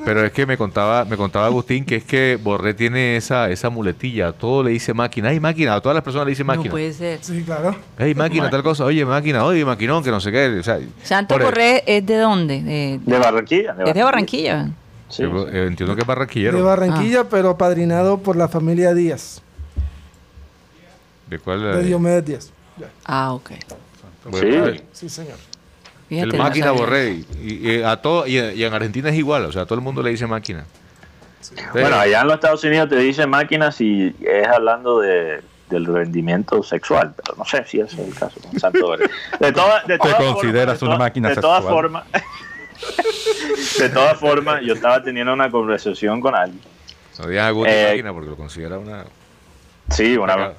[0.04, 3.70] Pero es que me contaba, me contaba Agustín que es que Borré tiene esa, esa
[3.70, 6.70] muletilla, todo le dice máquina, ay máquina, a todas las personas le dicen No máquina.
[6.70, 7.18] puede ser.
[7.22, 7.76] Sí, claro.
[7.98, 10.58] Hey, máquina, tal cosa, oye, máquina, oye, maquinón, que no sé qué.
[10.58, 12.62] O sea, Santo Borré es de dónde?
[12.62, 13.76] De- De Barranquilla.
[13.86, 14.70] es de Barranquilla.
[15.08, 15.22] Sí.
[15.24, 16.56] Yo, eh, entiendo que es barranquillero.
[16.56, 19.42] De Barranquilla, pero padrinado por la familia Díaz.
[21.28, 21.62] ¿De cuál?
[21.62, 21.82] De?
[21.84, 22.52] Diomedes Díaz.
[23.04, 23.50] Ah, ok.
[24.24, 24.80] Bueno, Sí.
[24.92, 25.36] Sí, señor.
[26.08, 26.70] Fíjate, el no máquina.
[26.72, 27.24] Borré.
[27.42, 30.02] Y, y a todo, y, y en Argentina es igual, o sea, todo el mundo
[30.02, 30.64] le dice máquina.
[31.72, 36.62] Bueno, allá en los Estados Unidos te dicen máquinas y es hablando de, del rendimiento
[36.62, 39.10] sexual, pero no sé si ese es el caso con Santo Borré.
[39.40, 42.04] De todas de Te todas consideras formas, de una máquina de formas
[43.78, 46.60] de todas formas yo estaba teniendo una conversación con alguien
[47.18, 49.04] No digan a Guti Eh, máquina porque lo considera una.
[49.90, 50.52] sí una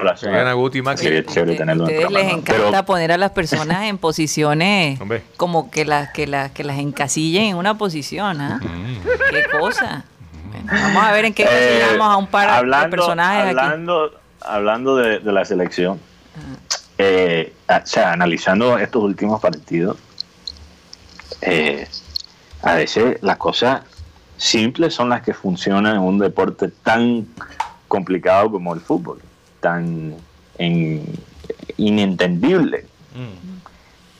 [0.00, 0.08] Acá.
[0.08, 1.02] relación Que digan a Guti máquina.
[1.10, 4.98] Sería chévere tenerlo en el ustedes les encanta pero- poner a las personas en posiciones
[5.36, 8.60] como que las que las que las encasillen en una posición, ¿ah?
[9.30, 10.04] Qué cosa.
[10.50, 13.48] Bueno, vamos a ver en qué Eh, encasillamos a un par de hablando, personajes aquí.
[13.50, 14.10] hablando,
[14.40, 16.00] hablando de, de la selección,
[16.98, 19.96] eh, o sea, analizando estos últimos partidos,
[21.42, 21.86] eh,
[22.62, 23.82] a veces las cosas
[24.36, 27.26] simples son las que funcionan en un deporte tan
[27.88, 29.20] complicado como el fútbol,
[29.60, 30.16] tan
[30.58, 31.04] en-
[31.76, 32.86] inentendible.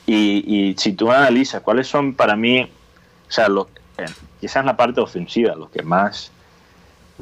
[0.07, 4.05] Y, y si tú analizas cuáles son para mí, o sea, los, eh,
[4.39, 6.31] quizás la parte ofensiva, los que más,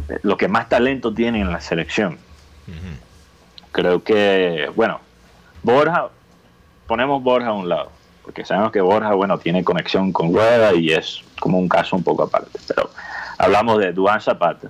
[0.10, 2.18] eh, los que más talento tienen en la selección.
[3.72, 5.00] Creo que, bueno,
[5.62, 6.10] Borja,
[6.88, 7.92] ponemos Borja a un lado,
[8.24, 12.04] porque sabemos que Borja, bueno, tiene conexión con Rueda y es como un caso un
[12.04, 12.60] poco aparte.
[12.68, 12.90] Pero
[13.38, 14.70] hablamos de Duan Zapata,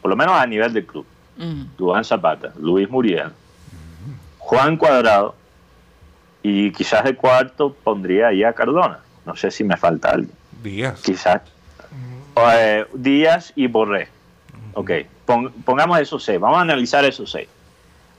[0.00, 1.06] por lo menos a nivel del club.
[1.36, 1.62] Mm.
[1.76, 3.30] Duan Zapata, Luis Muriel,
[4.38, 5.34] Juan Cuadrado
[6.42, 9.00] y quizás de cuarto pondría ahí a Cardona.
[9.24, 10.32] No sé si me falta alguien.
[10.62, 11.00] Díaz.
[11.02, 11.42] Quizás.
[12.54, 14.08] Eh, Díaz y Borré.
[14.74, 14.90] Ok,
[15.24, 16.38] pon- pongamos esos seis.
[16.38, 17.48] Vamos a analizar esos seis.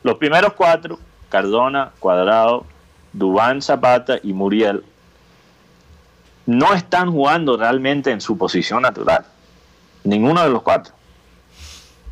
[0.04, 1.00] Los primeros cuatro,
[1.30, 2.66] Cardona, Cuadrado,
[3.14, 4.84] Dubán Zapata y Muriel.
[6.46, 9.26] no están jugando realmente en su posición natural.
[10.06, 10.94] Ninguno de los cuatro.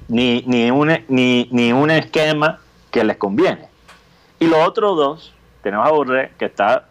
[0.08, 2.60] Ni, ni, un, ni, ni un esquema
[2.92, 3.68] que les conviene.
[4.40, 6.86] Y los otros dos, tenemos a Borré, que está,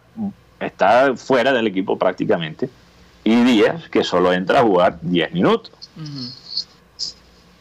[0.59, 2.69] está fuera del equipo prácticamente,
[3.23, 5.71] y Díaz, que solo entra a jugar 10 minutos.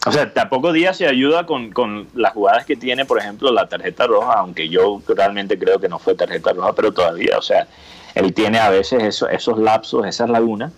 [0.06, 3.68] O sea, tampoco Díaz se ayuda con, con, las jugadas que tiene, por ejemplo, la
[3.68, 7.66] tarjeta roja, aunque yo realmente creo que no fue tarjeta roja, pero todavía, o sea,
[8.14, 10.72] él tiene a veces eso, esos lapsos, esas lagunas.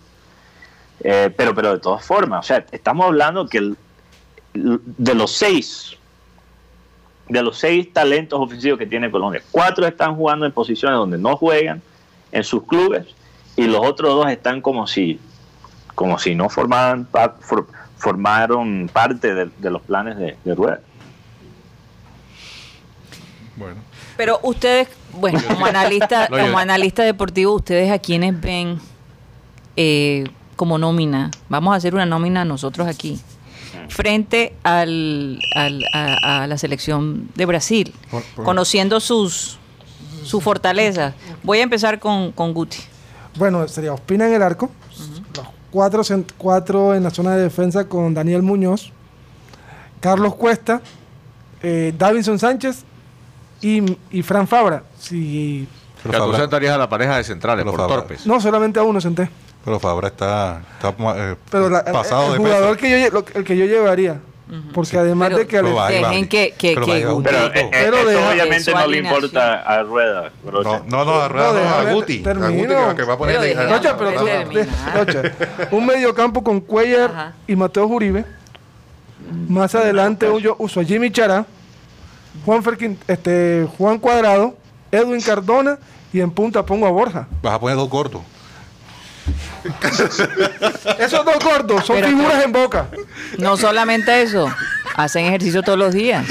[1.00, 3.76] Eh, pero, pero de todas formas, o sea, estamos hablando que el,
[4.56, 5.96] de los seis,
[7.28, 11.36] de los seis talentos ofensivos que tiene Colombia, cuatro están jugando en posiciones donde no
[11.36, 11.82] juegan
[12.32, 13.06] en sus clubes
[13.56, 15.18] y los otros dos están como si,
[15.94, 17.08] como si no formaran,
[17.96, 20.80] formaron parte de, de los planes de, de Rueda.
[23.56, 23.80] Bueno.
[24.16, 28.78] Pero ustedes, bueno, como analista, como analista deportivo, ustedes a quienes ven
[29.76, 30.24] eh,
[30.56, 33.20] como nómina, vamos a hacer una nómina nosotros aquí,
[33.96, 37.94] frente al, a, la selección de Brasil,
[38.44, 39.58] conociendo sus,
[40.22, 41.14] su fortalezas.
[41.42, 42.76] Voy a empezar con, con Guti.
[43.38, 44.70] Bueno, sería Ospina en el arco,
[45.34, 46.02] los cuatro,
[46.36, 48.92] cuatro en la zona de defensa con Daniel Muñoz,
[50.00, 50.82] Carlos Cuesta,
[51.62, 52.84] eh, Davinson Sánchez
[53.62, 54.84] y, y Fran Fabra.
[54.98, 55.66] Si,
[56.02, 58.26] pero tú sentarías a la pareja de centrales por torpes.
[58.26, 59.30] No, solamente a uno senté.
[59.66, 63.66] Pero Fabra está, está eh, pero pasado el, el jugador que yo, el que yo
[63.66, 64.20] llevaría.
[64.72, 65.56] Porque además de que...
[65.56, 66.54] Pero dejen que...
[66.56, 66.92] que, pero, que
[67.24, 70.30] pero, eh, pero eso obviamente no le importa a Rueda.
[70.44, 72.20] No, no, no, a Rueda, no, a Guti.
[72.20, 72.78] Termino.
[72.78, 73.40] A Guti que, va a poner...
[73.40, 78.24] Pero Rocha, pero tú, un mediocampo con Cuellar y Mateo Uribe.
[79.48, 81.44] Más adelante yo uso a Jimmy Chará
[82.44, 84.54] Juan, Ferquín, este, Juan Cuadrado,
[84.92, 85.78] Edwin Cardona
[86.12, 87.26] y en punta pongo a Borja.
[87.42, 88.22] Vas a poner dos gordos.
[90.98, 92.86] Esos dos gordos son figuras en boca.
[93.38, 94.48] No solamente eso,
[94.94, 96.24] hacen ejercicio todos los días.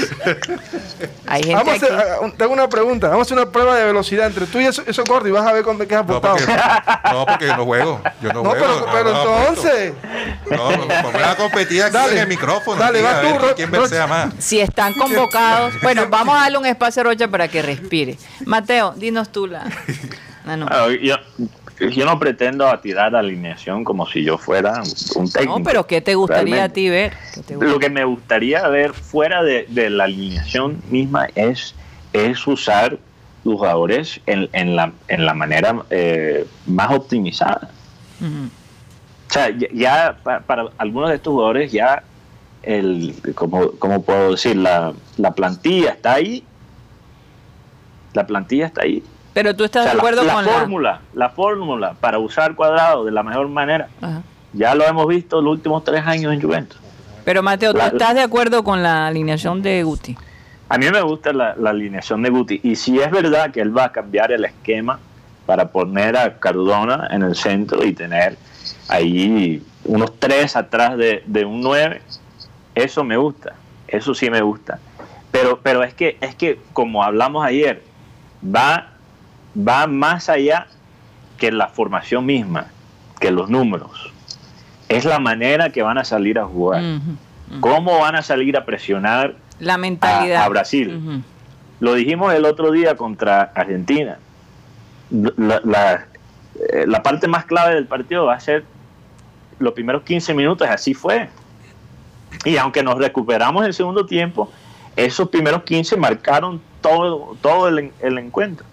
[1.26, 3.08] Hay gente Vamos a hacer, tengo una pregunta.
[3.08, 5.52] Vamos a hacer una prueba de velocidad entre tú y esos, gordos y vas a
[5.52, 6.36] ver con qué has apuntado.
[7.12, 8.00] No, porque, no, juego.
[8.22, 8.66] Yo no, juego.
[8.66, 9.92] Pero, pero entonces.
[10.50, 10.68] No,
[11.10, 12.80] voy a competir aquí dale, en el micrófono.
[12.80, 14.34] Dale, va tú, ¿Quién sea más?
[14.38, 15.74] Si están convocados.
[15.82, 18.18] Bueno, vamos a darle un espacio a Rocha para que respire.
[18.44, 19.64] Mateo, dinos tú la.
[20.44, 20.66] No, no.
[20.68, 21.16] Ah, yo,
[21.78, 24.82] yo no pretendo tirar la alineación como si yo fuera
[25.14, 25.58] un técnico.
[25.58, 27.12] No, pero ¿qué te gustaría a ti ver?
[27.60, 31.74] Lo que me gustaría ver fuera de, la alineación misma es,
[32.12, 32.98] es usar
[33.44, 37.70] los jugadores en, en, la, en la manera eh, más optimizada.
[38.20, 42.02] O sea, ya, para, algunos de estos jugadores ya,
[42.62, 46.42] el, como, como puedo decir, la, la plantilla está ahí.
[48.14, 49.02] La plantilla está ahí
[49.36, 53.10] pero tú estás de acuerdo la, con la fórmula, la fórmula para usar cuadrado de
[53.10, 53.90] la mejor manera.
[54.54, 56.80] Ya lo hemos visto los últimos tres años en Juventus.
[57.22, 60.16] Pero Mateo, ¿tú estás de acuerdo con la alineación de Guti?
[60.70, 62.60] A mí me gusta la, alineación de Guti.
[62.62, 65.00] Y si es verdad que él va a cambiar el esquema
[65.44, 68.38] para poner a Cardona en el centro y tener
[68.88, 72.00] ahí unos tres atrás de, de un nueve,
[72.74, 73.52] eso me gusta.
[73.86, 74.78] Eso sí me gusta.
[75.30, 77.82] Pero, pero es que es que como hablamos ayer,
[78.42, 78.95] va
[79.56, 80.66] va más allá
[81.38, 82.68] que la formación misma,
[83.20, 84.12] que los números.
[84.88, 86.82] Es la manera que van a salir a jugar.
[87.60, 90.44] ¿Cómo van a salir a presionar la mentalidad.
[90.44, 91.22] A, Brasil?
[91.80, 94.18] Lo dijimos el otro día contra Argentina.
[95.10, 96.06] La,
[96.72, 98.64] eh, la, parte más clave del partido va a ser
[99.58, 101.28] los primeros 15 minutos, así fue.
[102.44, 104.50] Y aunque nos recuperamos en el segundo tiempo,
[104.96, 108.66] esos primeros 15 marcaron todo, todo el encuentro.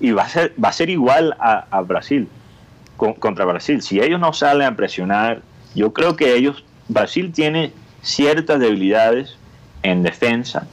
[0.00, 2.28] Y va a ser, va a ser igual a, Brasil,
[2.96, 3.82] contra Brasil.
[3.82, 5.42] Si ellos no salen a presionar,
[5.74, 9.36] yo creo que ellos, Brasil tiene ciertas debilidades
[9.82, 10.66] en defensa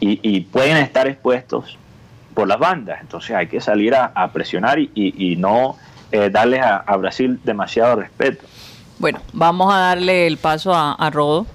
[0.00, 1.78] y, pueden estar expuestos
[2.34, 3.00] por las bandas.
[3.00, 5.76] Entonces hay que salir a, presionar y, no
[6.12, 8.46] eh, darles a, Brasil demasiado respeto.
[8.98, 11.46] Bueno, vamos a darle el paso a Rodo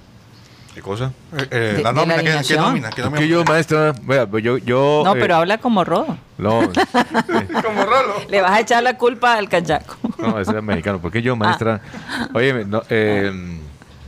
[0.75, 1.13] ¿Qué cosa?
[1.38, 2.89] Eh, eh, la nómina, ¿qué, nómina?
[2.89, 3.25] ¿Qué nómina?
[3.25, 5.03] Yo, maestra, vea, pues yo, yo...
[5.05, 6.17] No, pero eh, habla como Rodo.
[6.38, 6.69] No.
[7.63, 8.15] como Rolo.
[8.27, 9.95] Le vas a echar la culpa al cachaco.
[10.17, 10.99] no, ese es mexicano.
[10.99, 11.79] ¿Por qué yo, maestra?
[12.09, 12.27] Ah.
[12.33, 13.31] Oye, no, eh,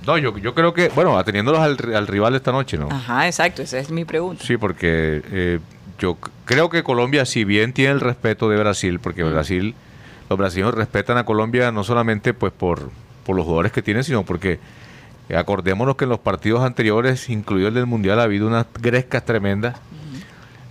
[0.05, 2.89] no yo, yo creo que, bueno, ateniéndolos al, al rival esta noche, ¿no?
[2.91, 4.43] Ajá, exacto, esa es mi pregunta.
[4.43, 5.59] Sí, porque eh,
[5.99, 9.31] yo creo que Colombia, si bien tiene el respeto de Brasil, porque mm.
[9.31, 9.75] Brasil,
[10.29, 12.91] los brasileños respetan a Colombia no solamente pues por,
[13.25, 14.59] por los jugadores que tienen, sino porque
[15.35, 19.75] Acordémonos que en los partidos anteriores, incluido el del Mundial, ha habido unas grescas tremendas.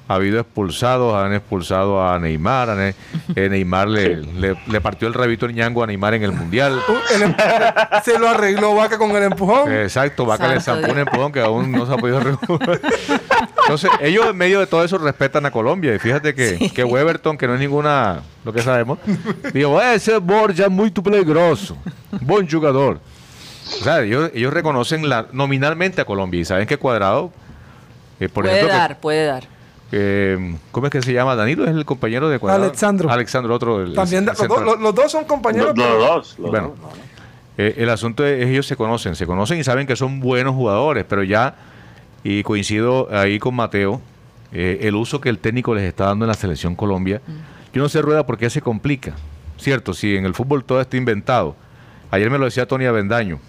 [0.09, 2.95] ha habido expulsados, han expulsado a Neymar, a Ne-
[3.35, 6.81] eh, Neymar le, le- le partió el rabito el ñango a Neymar en el Mundial.
[6.88, 7.35] Uh, el
[8.05, 9.73] se lo arregló Vaca con el empujón.
[9.73, 12.81] Exacto, Vaca le zampó un empujón que aún no se ha podido recuperar.
[13.62, 15.92] Entonces, ellos en medio de todo eso respetan a Colombia.
[15.92, 19.01] Y fíjate que, que Weberton, que no es ninguna, lo que sabemos,
[19.53, 21.77] dijo, ese Borja es muy peligroso,
[22.21, 23.01] buen jugador.
[23.81, 27.33] O sea, ellos, ellos reconocen la, nominalmente a Colombia y saben que Cuadrado,
[28.20, 29.44] eh, por puede ejemplo, que- dar, puede dar.
[29.92, 31.35] eh, ¿cómo es que se llama?
[31.37, 32.64] Danilo es el compañero de Cuadrado.
[32.64, 33.11] Alexandro.
[33.11, 33.83] Alexandro, otro.
[33.83, 35.76] el- También el los, los- los dos son compañeros.
[35.76, 36.38] Los, los dos.
[36.38, 36.74] Los Bueno.
[36.81, 36.90] dos.
[37.59, 41.05] Eh, el asunto es ellos se conocen, se conocen y saben que son buenos jugadores,
[41.09, 41.55] pero ya,
[42.22, 44.00] y coincido ahí con Mateo,
[44.52, 47.20] eh, el uso que el técnico les está dando en la selección Colombia,
[47.72, 49.12] yo no sé, Rueda, por qué se complica,
[49.59, 49.94] ¿cierto?
[49.94, 51.57] Si en el fútbol todo está inventado.
[52.11, 53.40] Ayer me lo decía Tony Avendaño,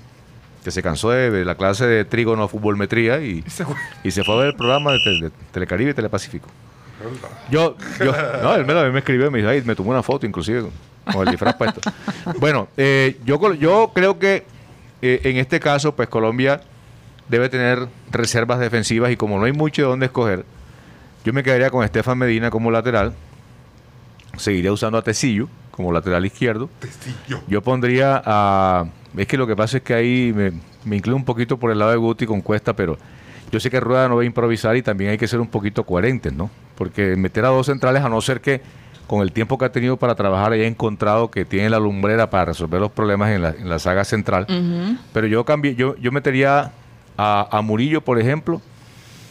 [0.67, 3.73] que se cansó de, de la clase de trígono futbolmetría y, se fue.
[4.03, 6.49] y se fue a ver el programa de, Te- de Telecaribe y Telepacífico.
[7.49, 8.11] Yo, yo,
[8.43, 10.63] no, él me, lo- él me escribió me dijo, "Ay, me tomó una foto inclusive
[10.63, 10.71] con,
[11.13, 11.79] con el disfraz puesto.
[12.41, 13.39] Bueno, eh, yo,
[13.93, 14.43] creo que
[15.01, 16.59] eh, en este caso, pues Colombia
[17.29, 20.43] debe tener reservas defensivas y como no hay mucho de dónde escoger,
[21.23, 23.13] yo me quedaría con Estefan Medina como lateral,
[24.35, 26.69] seguiría usando a Tecillo como lateral izquierdo.
[27.47, 28.85] Yo pondría a...
[29.15, 30.51] Es que lo que pasa es que ahí me,
[30.85, 32.97] me inclino un poquito por el lado de Guti con Cuesta, pero
[33.51, 35.85] yo sé que Rueda no va a improvisar y también hay que ser un poquito
[35.85, 36.49] coherentes, ¿no?
[36.75, 38.61] Porque meter a dos centrales, a no ser que
[39.07, 42.45] con el tiempo que ha tenido para trabajar haya encontrado que tiene la lumbrera para
[42.45, 44.45] resolver los problemas en la, en la saga central.
[45.13, 46.73] Pero yo cambié, yo, yo metería
[47.17, 48.61] a, a Murillo, por ejemplo,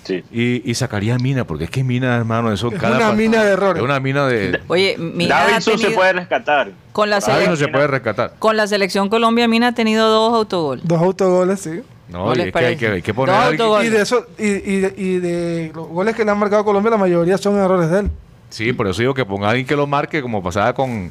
[0.06, 0.22] Sí.
[0.30, 3.52] y, y sacaría Mina, porque es que Mina, hermano, eso Es cada una mina de
[3.52, 3.78] errores.
[3.78, 4.60] Es una mina de...
[4.68, 6.70] Oye, Mina se tenido- puede rescatar.
[6.92, 8.34] con la, sele- eso se puede rescatar.
[8.38, 10.86] con la selección Colombia, Mina ha tenido dos autogoles.
[10.86, 11.80] Dos autogoles, sí.
[12.08, 13.84] No, ¿No y es que hay que, hay que poner Dos.
[13.84, 16.64] Y de eso, y, y, de- y de los goles que le han marcado a
[16.64, 18.10] Colombia, la mayoría son errores de él.
[18.48, 21.10] Sí, por eso digo que ponga a alguien que lo marque, como pasaba con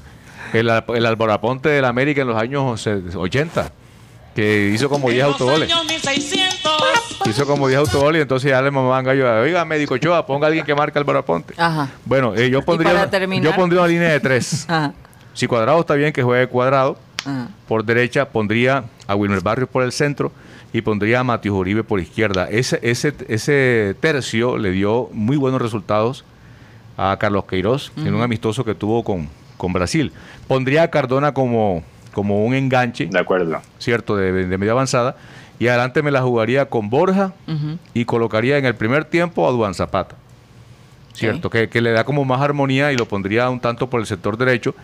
[0.53, 3.73] el, el Alboraponte del América en los años eh, 80,
[4.33, 5.69] que hizo como 10 autogoles.
[7.27, 9.41] Hizo como 10 autogoles y entonces ya le mamaban gallo.
[9.41, 11.53] Oiga, médico Choa, ponga a alguien que marque Alboraponte.
[11.57, 11.89] Ajá.
[12.05, 13.09] Bueno, eh, yo, pondría,
[13.41, 14.65] yo pondría una línea de tres.
[14.69, 14.93] Ajá.
[15.33, 16.97] Si Cuadrado está bien, que juegue Cuadrado.
[17.25, 17.47] Ajá.
[17.67, 20.31] Por derecha pondría a Wilmer Barrios por el centro
[20.71, 22.47] y pondría a Matius Uribe por izquierda.
[22.49, 26.25] Ese, ese, ese tercio le dio muy buenos resultados
[26.97, 30.13] a Carlos Queiroz en un amistoso que tuvo con, con Brasil.
[30.47, 31.83] Pondría a Cardona como,
[32.13, 33.61] como un enganche, De acuerdo.
[33.79, 35.15] ¿cierto?, de, de media avanzada.
[35.59, 37.33] Y adelante me la jugaría con Borja
[37.93, 40.15] y colocaría en el primer tiempo a Duan Zapata.
[41.13, 41.49] ¿Cierto?
[41.49, 44.37] Que, que le da como más armonía y lo pondría un tanto por el sector
[44.37, 44.75] derecho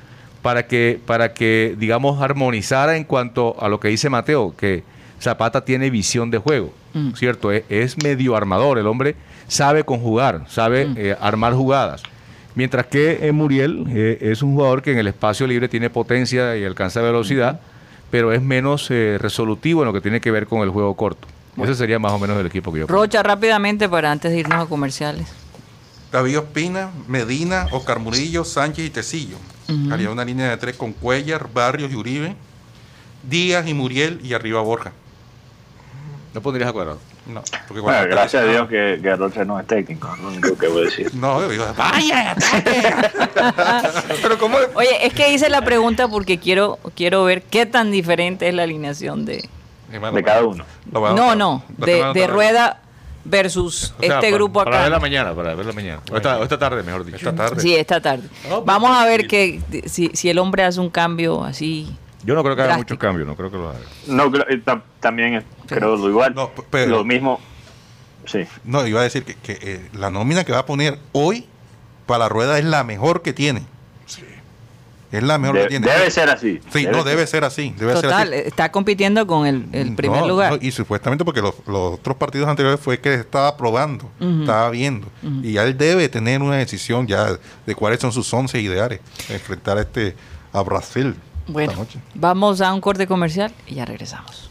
[0.41, 4.83] para que, para que, digamos, armonizara en cuanto a lo que dice Mateo, que
[5.19, 7.11] Zapata tiene visión de juego, Mm.
[7.13, 7.51] ¿cierto?
[7.51, 9.15] Es, es medio armador, el hombre
[9.47, 12.03] sabe conjugar, sabe eh, armar jugadas.
[12.55, 16.57] Mientras que eh, Muriel eh, es un jugador que en el espacio libre tiene potencia
[16.57, 17.61] y alcanza velocidad,
[18.11, 21.27] pero es menos eh, resolutivo en lo que tiene que ver con el juego corto.
[21.57, 24.63] Ese sería más o menos el equipo que yo Rocha, rápidamente para antes de irnos
[24.63, 25.27] a comerciales.
[26.11, 29.37] David Ospina, Medina, Oscar Murillo, Sánchez y Tecillo.
[29.89, 32.35] Haría una línea de tres con Cuellar, Barrios y Uribe.
[33.23, 34.91] Díaz y Muriel y arriba Borja.
[36.33, 36.99] No pondrías a cuadrado.
[37.27, 40.09] No, porque Bueno, cuando- gracias a Dios que, que no es técnico.
[40.21, 41.11] Lo único que voy a decir.
[41.13, 42.83] No, yo digo, vaya, ataque.
[44.21, 48.47] Pero como Oye, es que hice la pregunta porque quiero, quiero ver qué tan diferente
[48.49, 49.47] es la alineación de...
[49.91, 50.63] De cada uno.
[50.91, 52.25] No, no, de, de.
[52.27, 52.79] Rueda
[53.25, 55.01] versus O sea, este para- grupo Para ver la acá.
[55.01, 56.01] mañana, para ver la mañana.
[56.11, 57.17] O esta, o esta tarde, mejor dicho.
[57.17, 57.61] Esta tarde.
[57.61, 58.27] Sí, esta tarde.
[58.47, 61.93] Pues, Vamos a ver que si, si el hombre hace un cambio así...
[62.23, 62.93] Yo no creo que haga Drástico.
[62.93, 63.79] muchos cambios, no creo que lo haga.
[64.07, 66.33] No, creo- eh, ta- también es- creo lo igual.
[66.35, 67.39] No, p- pero- Lo mismo.
[68.25, 68.45] Sí.
[68.63, 71.45] No, iba a decir que, que, eh, la nómina que va a poner hoy
[72.05, 73.63] para la rueda es la mejor que tiene.
[75.11, 75.87] Es la mejor De- que tiene.
[75.91, 76.61] debe ser así.
[76.71, 77.73] Sí, no, debe ser así.
[77.77, 78.47] Debe Total, ser así.
[78.47, 80.53] está compitiendo con el, el primer No, lugar.
[80.53, 85.07] no, y supuestamente porque los, los otros partidos anteriores fue que estaba probando, estaba viendo.
[85.43, 87.27] Y ya él debe tener una decisión ya
[87.65, 90.15] de cuáles son sus 11 ideales para enfrentar a este
[90.53, 91.13] a Brasil
[91.51, 91.99] Bueno, esta noche.
[92.15, 94.49] vamos a un corte comercial y ya regresamos.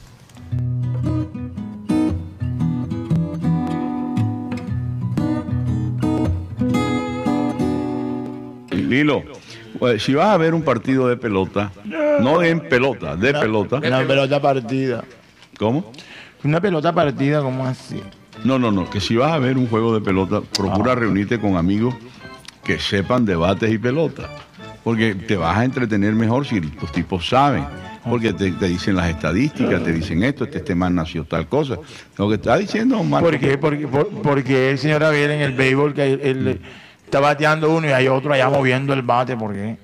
[8.71, 9.23] Lilo,
[9.79, 11.73] pues, si vas a ver un partido de pelota,
[12.21, 13.77] no en pelota, de pelota.
[13.77, 15.05] Una pelota partida.
[15.59, 15.93] ¿Cómo?
[16.43, 18.03] Una pelota partida, ¿cómo así?
[18.45, 21.57] No, no, no, que si vas a ver un juego de pelota, procura reunirte con
[21.57, 21.95] amigos
[22.65, 24.29] que sepan debates y pelota.
[24.85, 27.65] Porque te vas a entretener mejor si los tipos saben.
[28.09, 31.77] porque te, te dicen las estadísticas, te dicen esto, este, este man nació tal cosa.
[32.17, 33.29] Lo que está diciendo Marco.
[33.29, 33.59] ¿Por qué?
[33.59, 36.61] Porque, por- porque el señor Javier en el béisbol que él, él
[37.05, 39.77] está bateando uno y hay otro allá moviendo el bate, ¿por qué?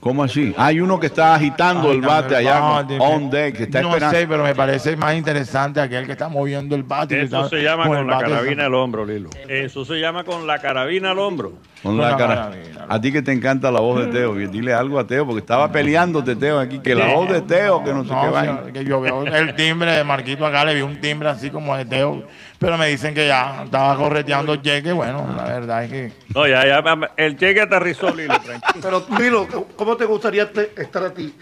[0.00, 0.54] ¿Cómo así?
[0.56, 4.16] Hay uno que está agitando el bate allá bate, on deck, que está no esperando.
[4.18, 7.20] sé, pero me parece más interesante aquel que está moviendo el bate.
[7.20, 9.28] Eso está se llama con con el la carabina al hombro, Lilo.
[9.46, 11.50] Eso se llama con la carabina al hombro.
[11.82, 12.34] Con Con la la cara.
[12.34, 12.86] carabina.
[12.88, 15.70] A ti que te encanta la voz de Teo, dile algo a Teo, porque estaba
[15.70, 18.72] peleándote Teo aquí, que la voz de Teo, que no sé No, qué señor, va.
[18.72, 21.84] que yo veo el timbre de Marquito acá, le vi un timbre así como de
[21.84, 22.24] Teo,
[22.60, 24.92] pero me dicen que ya estaba correteando el cheque.
[24.92, 26.84] Bueno, la verdad es que No, ya, ya,
[27.16, 28.80] el cheque aterrizó, Lilo, tranquilo.
[28.80, 31.34] Pero, Milo, ¿cómo te gustaría te- estar a ti?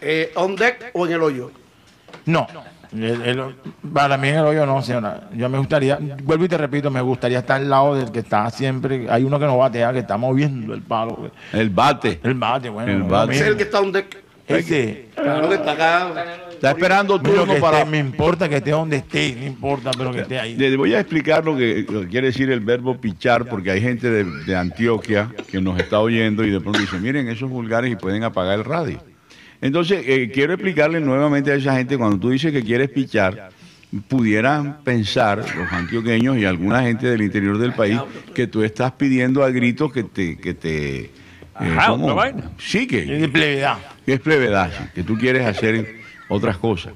[0.00, 1.52] Eh, ¿On deck o en el hoyo?
[2.26, 2.46] no.
[2.92, 3.54] El- el-
[3.92, 5.22] para mí en el hoyo no, señora.
[5.32, 8.48] Yo me gustaría, vuelvo y te repito, me gustaría estar al lado del que está
[8.50, 9.06] siempre.
[9.10, 11.28] Hay uno que no batea, que está moviendo el palo.
[11.52, 12.20] El bate.
[12.22, 12.92] El bate, bueno.
[12.92, 13.34] El bate.
[13.34, 14.16] Es el que está on deck.
[14.46, 15.08] Ese.
[15.16, 16.06] Claro que está acá.
[16.64, 17.80] Está esperando turno que para.
[17.80, 20.56] esté, me importa que esté donde esté, no importa, pero que esté ahí.
[20.56, 23.80] Le voy a explicar lo que, lo que quiere decir el verbo pichar, porque hay
[23.82, 27.92] gente de, de Antioquia que nos está oyendo y de pronto dice, miren, esos vulgares
[27.92, 28.98] y pueden apagar el radio.
[29.60, 33.50] Entonces, eh, quiero explicarle nuevamente a esa gente, cuando tú dices que quieres pichar,
[34.08, 38.00] pudieran pensar los antioqueños y alguna gente del interior del país
[38.34, 40.36] que tú estás pidiendo a gritos que te...
[40.38, 41.10] Que te eh,
[41.54, 42.04] Ajá, ¿cómo?
[42.06, 42.50] otra vaina.
[42.58, 43.78] Sí, que, Es de plevedad.
[44.04, 46.92] que es plevedad, sí, que tú quieres hacer otras cosas.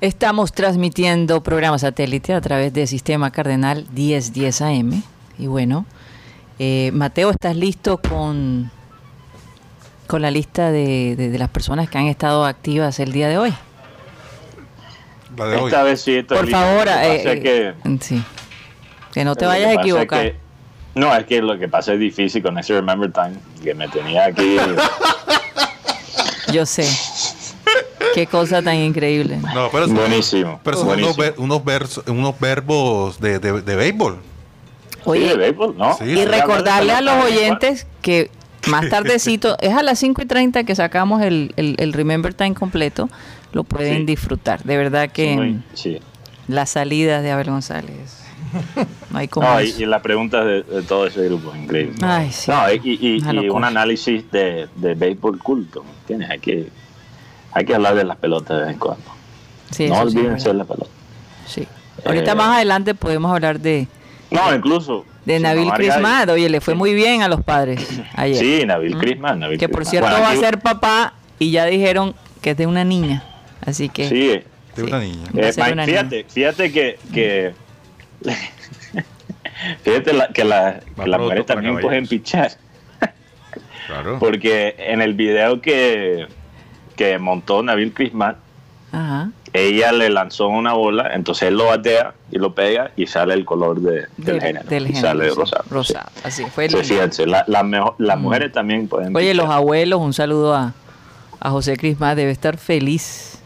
[0.00, 5.02] Estamos transmitiendo programa satélite a través del sistema Cardenal 1010 AM.
[5.38, 5.84] Y bueno,
[6.58, 8.70] eh, Mateo, ¿estás listo con,
[10.06, 13.36] con la lista de, de- de las personas que han estado activas el día de
[13.38, 13.52] hoy?
[15.36, 15.64] La de hoy.
[15.66, 16.60] Esta vez sí estoy Por listo.
[16.60, 18.22] favor, Lo que eh, es que- sí.
[19.12, 20.22] Que no te vayas a es equivocar.
[20.22, 20.36] que-
[20.94, 24.24] no, es que lo que pasa es difícil con ese Remember Time, que me tenía
[24.24, 24.56] aquí.
[26.52, 26.84] Yo sé.
[28.14, 29.38] Qué cosa tan increíble.
[29.54, 33.76] No, pero son- Buenísimo, Pero son unos, ver- unos, versos- unos verbos de, de, de
[33.76, 34.18] béisbol.
[34.94, 35.96] Sí, Oye, de béisbol, ¿no?
[35.96, 38.30] Sí, y recordarle a los oyentes que
[38.68, 42.54] más tardecito, es a las 5 y 30 que sacamos el, el, el Remember Time
[42.54, 43.08] completo,
[43.52, 44.04] lo pueden Sí.
[44.06, 44.62] disfrutar.
[44.64, 45.98] De verdad que Muy- sí.
[46.48, 48.24] las salidas de Abel González,
[49.10, 49.82] no hay como No, y, eso.
[49.82, 51.96] y las preguntas de, de todo ese grupo, increíble.
[52.02, 52.50] Ay, sí.
[52.50, 56.28] No, y, y- un análisis de, de béisbol culto, ¿entiendes?
[56.30, 56.68] Hay que,
[57.52, 59.04] hay que hablar de las pelotas de vez en cuando.
[59.70, 60.90] Sí, no eso sí, olvídense de la pelota.
[61.46, 61.66] Sí.
[62.04, 63.86] Ahorita Eh, más adelante podemos hablar de,
[64.30, 65.04] No, incluso.
[65.24, 66.28] de si Nabil Crismat.
[66.30, 68.38] Oye, le fue muy bien a los padres ayer.
[68.38, 69.36] Sí, Nabil Crismat.
[69.36, 72.66] Nabil que por cierto Bueno, va a ser papá y ya dijeron que es de
[72.66, 73.22] una niña.
[73.64, 74.44] Así que Sí, eh,
[74.76, 75.24] De una niña.
[75.36, 77.52] Eh, Mike, una fíjate, fíjate que, que
[79.84, 82.52] fíjate la- que, la- que las mujeres también pueden pichar.
[83.86, 84.18] Claro.
[84.20, 86.26] Porque en el video que,
[86.96, 88.36] que montó Nabil Crismat,
[88.92, 89.30] Ajá.
[89.52, 93.44] ella le lanzó una bola, entonces él lo batea y lo pega y sale el
[93.44, 94.68] color de- del, Del- género.
[94.68, 95.64] del y género, sale sí, rosado.
[95.70, 96.88] rosado, así fue Sí, lindo.
[96.88, 98.22] fíjense, la- la mejo- las Mm.
[98.22, 99.46] mujeres también pueden Oye, pichar.
[99.46, 100.72] los abuelos, un saludo a,
[101.40, 103.38] a José Crismat, debe estar feliz,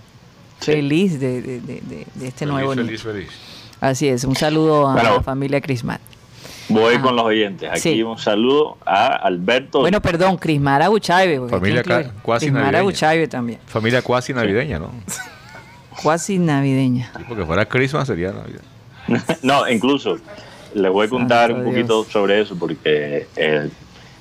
[0.61, 2.99] feliz de, de- de- este nuevo feliz, niño.
[2.99, 3.41] feliz, feliz.
[3.81, 5.15] Así es, un saludo a Bueno.
[5.17, 6.01] la familia Crismat.
[6.69, 7.03] Voy Ajá.
[7.03, 7.69] con los oyentes.
[7.71, 8.03] Aquí Sí.
[8.03, 9.81] un saludo a Alberto.
[9.81, 11.39] Bueno, perdón, Crismar Aguchaibe.
[11.41, 11.83] porque Familia
[12.23, 12.79] cuasi navideña.
[12.79, 13.59] Aguchaibe también.
[13.67, 14.91] Familia cuasi navideña, ¿no?
[16.03, 17.13] Cuasi navideña.
[17.17, 18.63] Sí, porque fuera Christmas sería Navidad.
[19.43, 20.19] no, incluso
[20.75, 22.13] les voy a contar Santo un poquito Dios.
[22.13, 23.69] sobre eso porque eh,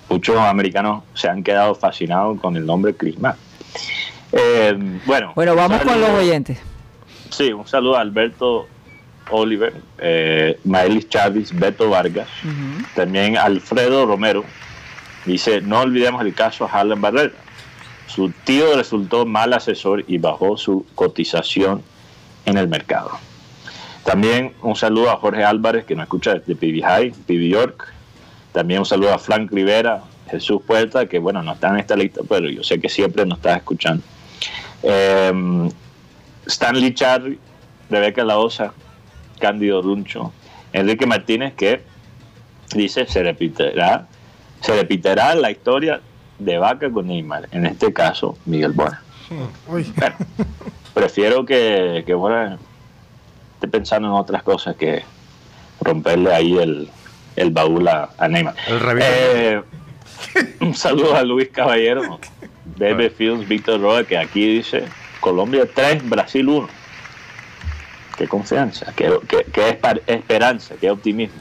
[0.08, 3.38] muchos americanos se han quedado fascinados con el nombre Crismat.
[4.32, 6.60] Eh, bueno, Bueno, vamos con los oyentes.
[7.32, 8.68] Sí, un saludo a Alberto
[9.30, 12.28] Oliver, eh, Maelis Chávez, Beto Vargas,
[12.96, 14.44] también Alfredo Romero.
[15.26, 17.32] Dice, no olvidemos el caso Harlan Barrera.
[18.08, 21.82] Su tío resultó mal asesor y bajó su cotización
[22.46, 23.12] en el mercado.
[24.04, 27.94] También un saludo a Jorge Álvarez, que nos escucha desde PB High, PB York.
[28.52, 32.22] También un saludo a Frank Rivera, Jesús Puerta, que bueno, no está en esta lista,
[32.28, 34.04] pero yo sé que siempre nos está escuchando.
[34.84, 35.70] Eh,
[36.46, 37.40] Stanley Charry,
[37.90, 38.74] Rebeca La Osa,
[39.40, 40.32] Cándido Runcho,
[40.72, 41.82] Enrique Martínez, que
[42.76, 44.08] dice se repetirá,
[44.62, 46.02] se repetirá la historia
[46.40, 49.02] de Vaca con Neymar, en este caso Miguel Bona.
[49.68, 49.92] Uy.
[49.96, 50.16] Bueno,
[50.94, 52.58] prefiero que, que Bona
[53.56, 55.04] esté pensando en otras cosas que
[55.82, 56.90] romperle ahí el,
[57.36, 58.56] el baúl a, a Neymar.
[58.68, 59.00] El.
[59.02, 59.62] Eh,
[60.62, 62.20] un saludo a Luis Caballero,
[62.78, 64.86] Bebe Fields, Víctor Roa, que aquí dice
[65.20, 66.68] Colombia 3, Brasil 1.
[68.18, 71.36] Qué confianza, qué, qué- qué esperanza, qué optimismo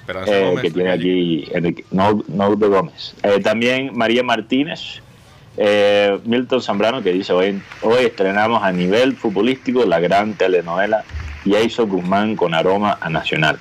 [0.00, 1.42] Esperanza eh, Gómez, que tiene allí.
[1.44, 3.14] aquí Enrique, no, no de Gómez.
[3.22, 5.00] Eh, también María Martínez,
[5.56, 11.04] eh, Milton Zambrano, que dice hoy, hoy estrenamos a nivel futbolístico la gran telenovela
[11.44, 13.58] Jason Guzmán con aroma a Nacional.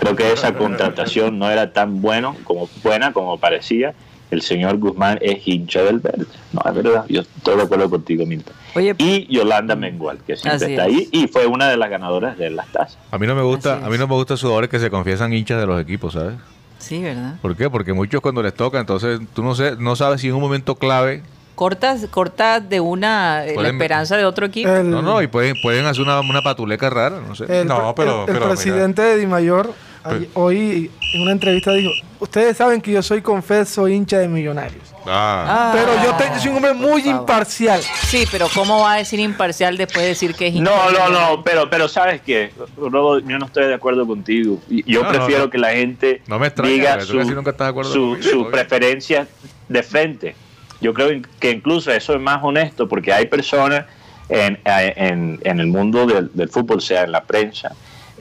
[0.00, 3.94] Creo que esa contratación no era tan bueno como buena como parecía.
[4.32, 6.24] El señor Guzmán es hincha del verde.
[6.54, 7.04] No, es verdad.
[7.06, 8.54] Yo estoy de acuerdo contigo, Milton.
[8.74, 10.96] Oye, Y Yolanda Mengual, que siempre está es.
[10.96, 12.96] ahí y fue una de las ganadoras de las tazas.
[13.10, 15.34] A mí no me gusta, Así a mí no me gustan jugadores que se confiesan
[15.34, 16.34] hinchas de los equipos, ¿sabes?
[16.78, 17.34] sí, ¿verdad?
[17.42, 17.68] ¿Por qué?
[17.68, 20.74] Porque muchos cuando les toca, entonces tú no sé, no sabes si en un momento
[20.76, 21.22] clave,
[21.54, 24.70] Cortas, cortas de una eh, la esperanza de otro equipo.
[24.70, 27.44] El, no, no, y pueden, pueden hacer una, una patuleca rara, no sé.
[27.60, 29.72] el- No, pero- el- el pero presidente de Di Mayor
[30.04, 31.90] ay- hoy en una entrevista dijo,
[32.20, 34.82] ustedes saben que yo soy confeso hincha de millonarios.
[35.06, 37.80] Ah, Ah, Pero yo, te- yo soy un hombre muy imparcial.
[38.06, 41.08] Sí, pero ¿cómo va a decir imparcial después de decir que es hincha No, no,
[41.08, 44.60] no, pero, pero sabes que, Robo, yo no estoy de acuerdo contigo.
[44.70, 45.50] Y Yo No, prefiero no.
[45.50, 48.40] que la gente No me extraña, diga su, nunca estás de acuerdo su, conmigo, su
[48.42, 48.50] obvio.
[48.52, 49.26] preferencia
[49.68, 50.36] de frente.
[50.80, 51.08] Yo creo
[51.40, 53.86] que incluso eso es más honesto porque hay personas
[54.28, 57.72] en, en, en el mundo del, del fútbol, sea en la prensa,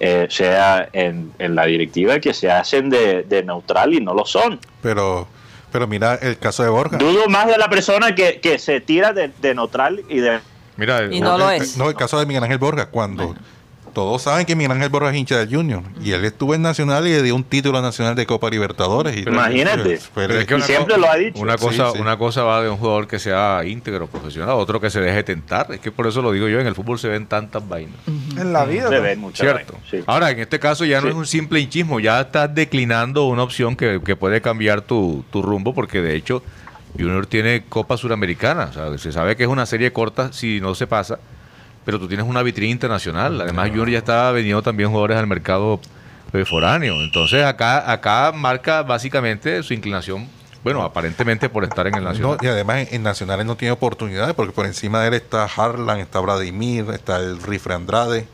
[0.04, 4.26] eh, sea en, en la directiva, que se hacen de, de neutral y no lo
[4.26, 4.60] son.
[4.82, 5.28] Pero,
[5.72, 6.97] pero mira el caso de Borja.
[6.97, 10.39] Dudo más de la persona que, que se tira de, de neutral y de
[10.76, 11.78] mira, Y no lo Eh, es.
[11.78, 13.36] No, el caso de Miguel Ángel Borja, cuando
[13.94, 15.84] todos saben que Miguel Ángel Borja es hincha del Junior.
[16.04, 19.16] Y él estuvo en Nacional y le dio un título nacional de Copa Libertadores.
[19.18, 20.00] Y, Imagínate.
[20.14, 21.39] Pero Pero es que y una siempre lo ha dicho.
[21.42, 22.02] Una cosa, Sí, sí.
[22.02, 25.68] una cosa va de un jugador que sea íntegro, profesional, otro que se deje tentar.
[25.72, 27.96] Es que por eso lo digo yo, en el fútbol se ven tantas vainas.
[28.38, 28.89] En la vida.
[28.89, 29.02] Se ¿no?
[29.02, 29.74] ven muchas ¿Cierto?
[29.74, 30.04] vainas, sí.
[30.08, 31.10] Ahora, en este caso ya no Sí.
[31.10, 35.42] es un simple hinchismo, ya estás declinando una opción que, que puede cambiar tu, tu
[35.42, 36.42] rumbo, porque de hecho
[36.98, 40.76] Junior tiene Copa Suramericana, o sea, se sabe que es una serie corta si no
[40.76, 41.20] se pasa,
[41.86, 43.42] pero tú tienes una vitrina internacional.
[43.42, 45.80] Además, Junior ya está vendiendo también jugadores al mercado
[46.34, 47.02] eh, foráneo.
[47.02, 50.28] Entonces, acá, acá marca básicamente su inclinación,
[50.64, 52.38] bueno, aparentemente por estar en el Nacional.
[52.40, 55.46] No, y además en, en Nacionales no tiene oportunidades porque por encima de él está
[55.46, 58.28] Harlan, está Vladimir, está el Rifre Andrade.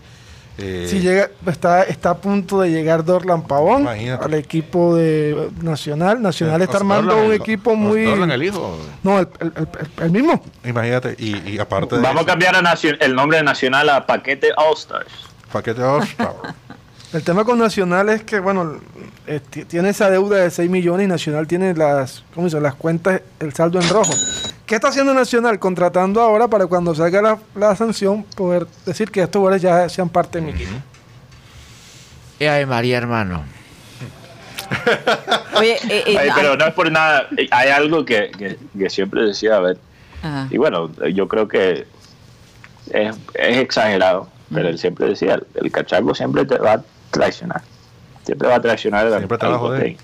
[0.57, 4.25] Eh, Si llega, está, está a punto de llegar Dorlan Pavón Imagínate.
[4.25, 6.21] al equipo de Nacional.
[6.21, 8.03] Nacional Eh, está armando Dorlan, un equipo muy...
[8.05, 8.77] Dorlan, el hijo.
[9.03, 10.41] No, el, el- el- el mismo.
[10.65, 12.61] Imagínate, y, y aparte de Vamos a cambiar a
[13.01, 15.11] el nombre de Nacional a Paquete All Stars.
[15.51, 16.53] paquete horsepower.
[17.13, 18.79] El tema con Nacional es que, bueno,
[19.27, 22.59] eh, ti- tiene esa deuda de 6 millones y Nacional tiene las, ¿cómo dice?
[22.59, 24.13] las cuentas, el saldo en rojo.
[24.65, 25.57] ¿Qué está haciendo Nacional?
[25.57, 30.09] Contratando ahora para cuando salga la, la sanción poder decir que estos jugadores ya sean
[30.09, 30.71] parte de mi equipo.
[32.41, 33.43] Ay, María, hermano.
[35.57, 37.27] Oye, eh, eh, Ay, ah, pero no es por nada.
[37.51, 39.77] Hay algo que, que- que siempre decía, a ver,
[40.21, 40.47] ajá.
[40.51, 41.87] y bueno, yo creo que
[42.91, 47.61] es, es exagerado, pero él siempre decía, el, el cachaco siempre te va a traicionar.
[48.25, 49.97] Siempre va a traicionar al- a al.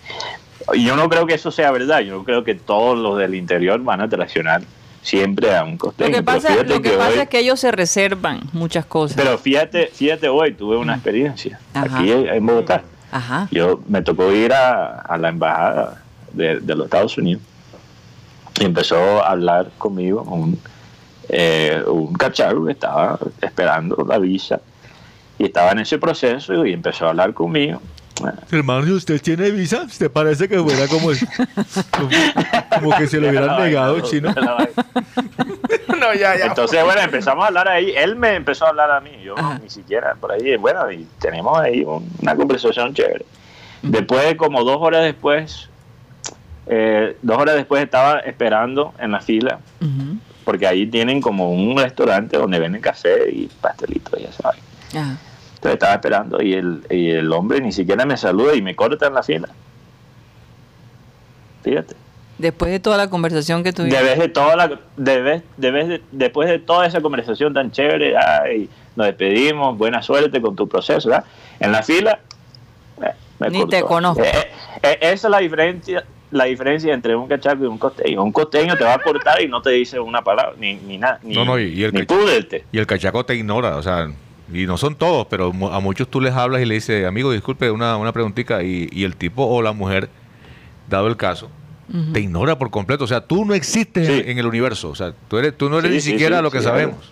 [0.73, 3.35] Y yo no creo que eso sea verdad, yo no creo que todos los del
[3.35, 4.61] interior van a traicionar
[5.01, 6.09] siempre a un costeño.
[6.11, 9.17] Lo que pasa, lo que que pasa hoy- es que ellos se reservan muchas cosas.
[9.17, 11.97] Pero fíjate, fíjate hoy, tuve una experiencia Ajá.
[11.99, 12.81] aquí en Bogotá.
[13.11, 13.47] Ajá.
[13.51, 16.01] Yo me tocó ir a, a la embajada
[16.31, 17.41] de, de los Estados Unidos
[18.61, 20.57] y empezó a hablar conmigo un,
[21.27, 24.61] eh, un cacharro que estaba esperando la visa
[25.39, 27.81] y estaba en ese proceso y empezó a hablar conmigo.
[28.51, 31.09] Hermano, si usted tiene visa, ¿usted parece que fuera como,
[32.79, 34.33] como que se lo hubieran negado, chino?
[35.99, 36.45] no, ya, ya.
[36.45, 37.91] Entonces, bueno, empezamos a hablar ahí.
[37.97, 40.55] Él me empezó a hablar a mí, yo ni siquiera por ahí.
[40.57, 43.25] Bueno, y tenemos ahí un- una conversación chévere.
[43.81, 45.69] Después, de como dos horas después,
[46.67, 49.59] eh, dos horas después estaba esperando en la fila,
[50.45, 54.61] porque ahí tienen como un restaurante donde venden café y pastelitos, ya sabes.
[54.95, 55.17] Ajá.
[55.55, 59.07] Entonces estaba esperando y el, y el hombre ni siquiera me saluda y me corta
[59.07, 59.47] en la fila.
[61.63, 61.95] Fíjate.
[62.37, 63.97] Después de toda la conversación que tuvimos.
[63.97, 68.69] Debes de toda la, debes, debes de- después de toda esa conversación tan chévere, ay,
[68.95, 71.25] nos despedimos, buena suerte con tu proceso, ¿verdad?
[71.59, 72.19] En la fila,
[73.01, 73.69] eh, me Ni cortó.
[73.77, 74.23] te conozco.
[74.23, 74.31] Eh,
[74.81, 78.23] eh, esa es la diferencia, la diferencia entre un cachaco y un costeño.
[78.23, 81.19] Un costeño te va a cortar y no te dice una palabra, ni, ni nada,
[81.23, 82.63] ni, No, no, y- y el ni cachaco-.
[82.71, 84.07] Y el cachaco te ignora, o sea,
[84.51, 87.71] Y no son todos, pero a muchos tú les hablas y le dices, amigo, disculpe,
[87.71, 88.61] una, una preguntita.
[88.63, 90.09] Y, y el tipo o la mujer,
[90.89, 91.49] dado el caso,
[92.11, 93.03] te ignora por completo.
[93.05, 94.13] O sea, tú no existes Sí.
[94.13, 94.89] en, en el universo.
[94.89, 96.65] O sea, tú, eres, tú no eres Sí, ni sí, siquiera sí, lo que sí,
[96.65, 97.11] sabemos.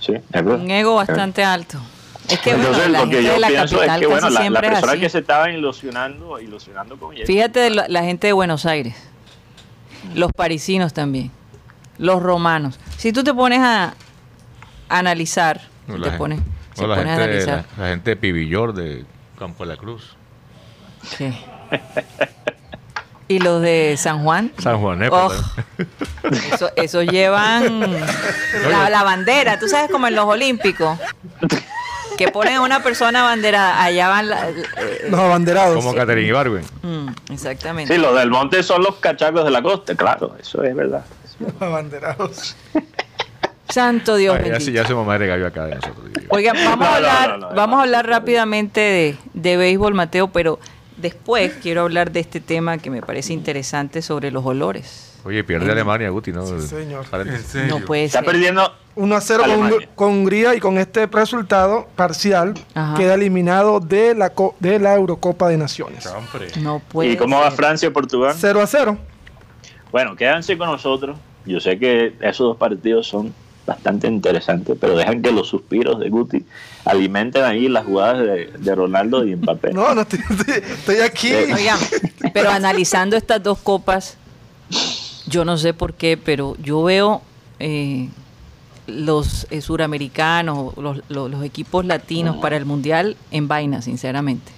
[0.00, 0.60] Sí, es verdad.
[0.60, 1.78] Un ego bastante alto.
[2.28, 4.06] Es que bueno, Entonces, la lo que gente yo de la pienso es capital que,
[4.06, 5.00] bueno, casi la, la siempre es persona así.
[5.00, 7.26] que se estaba ilusionando, ilusionando con ella.
[7.26, 8.94] Fíjate la, la gente de Buenos Aires,
[10.14, 11.30] los parisinos también,
[11.98, 12.78] los romanos.
[12.96, 13.94] Si tú te pones a
[14.98, 16.40] analizar, la te pones,
[16.74, 19.04] se la, pone a gente, analizar, la, la gente de Pibillor, de
[19.38, 20.16] Campo de la Cruz.
[21.18, 21.32] ¿qué?
[23.26, 25.08] Y los de San Juan, San Juan, ¿eh?
[25.10, 25.32] Oh,
[26.52, 27.80] eso, eso llevan
[28.70, 30.98] la, la bandera, tú sabes como en los Olímpicos,
[32.18, 35.74] que ponen a una persona bandera, allá van la- eh, Los abanderados.
[35.76, 36.64] Como Catherine Ibargüen.
[36.82, 37.94] mm, exactamente.
[37.94, 41.04] Sí, los del monte son los cachacos de la costa, claro, eso es verdad.
[41.40, 42.56] Los abanderados.
[43.68, 46.10] Santo Dios Ay, se- ya se mamá de gallo acá de nosotros.
[46.28, 50.28] Oigan, vamos No, a hablar, no, no, vamos a hablar rápidamente de, de béisbol, Mateo,
[50.28, 50.58] pero
[50.98, 55.10] después quiero hablar de este tema que me parece interesante sobre los olores.
[55.24, 56.44] Oye, pierde Alemania, Guti, ¿no?
[56.60, 57.06] señor.
[57.06, 57.62] Paréntesis.
[57.66, 58.26] No puede Está ser.
[58.26, 59.88] perdiendo 1 a 0 con, Alemania.
[59.94, 62.94] con Hungría y con este resultado parcial Ajá.
[62.98, 66.06] queda eliminado de la, co- de la Eurocopa de Naciones.
[66.60, 67.50] No puede ¿Y cómo va.
[67.52, 68.34] Francia y Portugal?
[68.38, 68.98] 0 a 0.
[69.90, 71.16] Bueno, quédense con nosotros.
[71.46, 73.32] Yo sé que esos dos partidos son
[73.66, 76.44] bastante interesantes, pero dejan que los suspiros de Guti
[76.84, 79.72] alimenten ahí las jugadas de, de Ronaldo y Mbappé.
[79.74, 81.28] No, no estoy, estoy- estoy aquí.
[81.28, 81.78] Eh, Oigan,
[82.32, 84.16] pero analizando estas dos copas,
[85.26, 87.22] yo no sé por qué, pero yo veo
[87.58, 88.08] eh,
[88.86, 94.52] los eh, suramericanos, los, los- los equipos latinos para el mundial en vaina, sinceramente,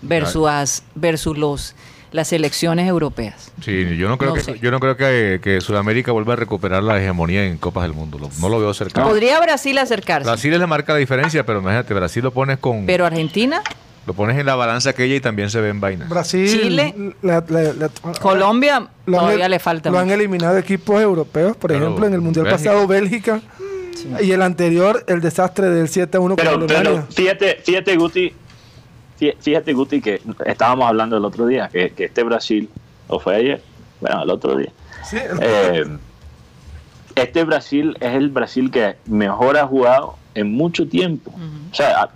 [0.00, 1.74] versus, versus los,
[2.12, 3.52] las selecciones europeas.
[3.62, 4.58] Sí, yo no creo No que sé.
[4.60, 8.18] yo no creo que, que Sudamérica vuelva a recuperar la hegemonía en Copas del Mundo.
[8.18, 9.06] Lo- no lo veo cercano.
[9.08, 12.86] Podría Brasil acercarse, Brasil es la marca la diferencia, pero imagínate, Brasil lo pones con
[12.86, 13.60] pero Argentina,
[14.06, 16.06] lo pones en la balanza aquella y también se ve en vaina.
[16.08, 16.48] Brasil.
[16.48, 16.94] Chile.
[17.22, 17.90] la- la- la-
[18.20, 22.20] Colombia han- todavía le falta Lo han eliminado equipos europeos, por Claro, ejemplo, en el
[22.22, 22.70] Mundial Bélgica.
[22.70, 23.40] pasado Bélgica.
[24.22, 26.82] Y el anterior, el desastre del 7 a 1 con Pero, Alemania.
[26.82, 28.32] pero fíjate, fíjate Guti,
[29.18, 32.68] fíjate Guti que estábamos hablando el otro día, que, que este Brasil,
[33.08, 33.62] o fue ayer,
[34.00, 34.70] bueno, el otro día,
[35.04, 35.84] Sí, eh,
[37.14, 41.32] este Brasil es el Brasil que mejor ha jugado en mucho tiempo.
[41.70, 42.08] O sea,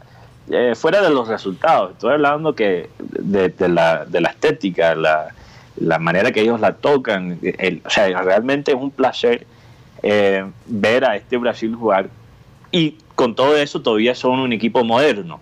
[0.50, 5.28] eh, fuera de los resultados, estoy hablando que de, de la, de la estética, la,
[5.76, 9.46] la manera que ellos la tocan, el- o sea, realmente es un placer
[10.02, 12.08] eh, ver a este Brasil jugar
[12.70, 15.40] y con todo eso todavía son un equipo moderno.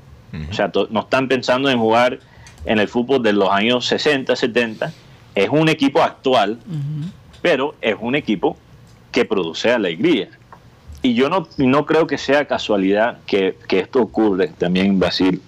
[0.50, 2.20] O sea, no están pensando en jugar
[2.64, 4.92] en el fútbol de los años 60, 70.
[5.34, 6.58] Es un equipo actual,
[7.42, 8.56] pero es un equipo
[9.12, 10.28] que produce alegría.
[11.02, 15.42] Y yo no, no creo que sea casualidad que, que esto ocurre también en Brasil.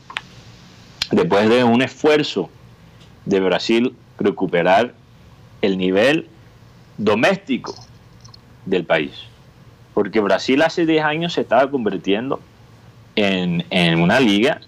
[1.10, 2.48] Después de un esfuerzo
[3.26, 4.94] de Brasil recuperar
[5.60, 6.26] el nivel
[6.96, 7.74] doméstico
[8.64, 9.12] del país.
[9.94, 12.40] Porque Brasil hace 10 años se estaba convirtiendo
[13.14, 14.60] en, en una liga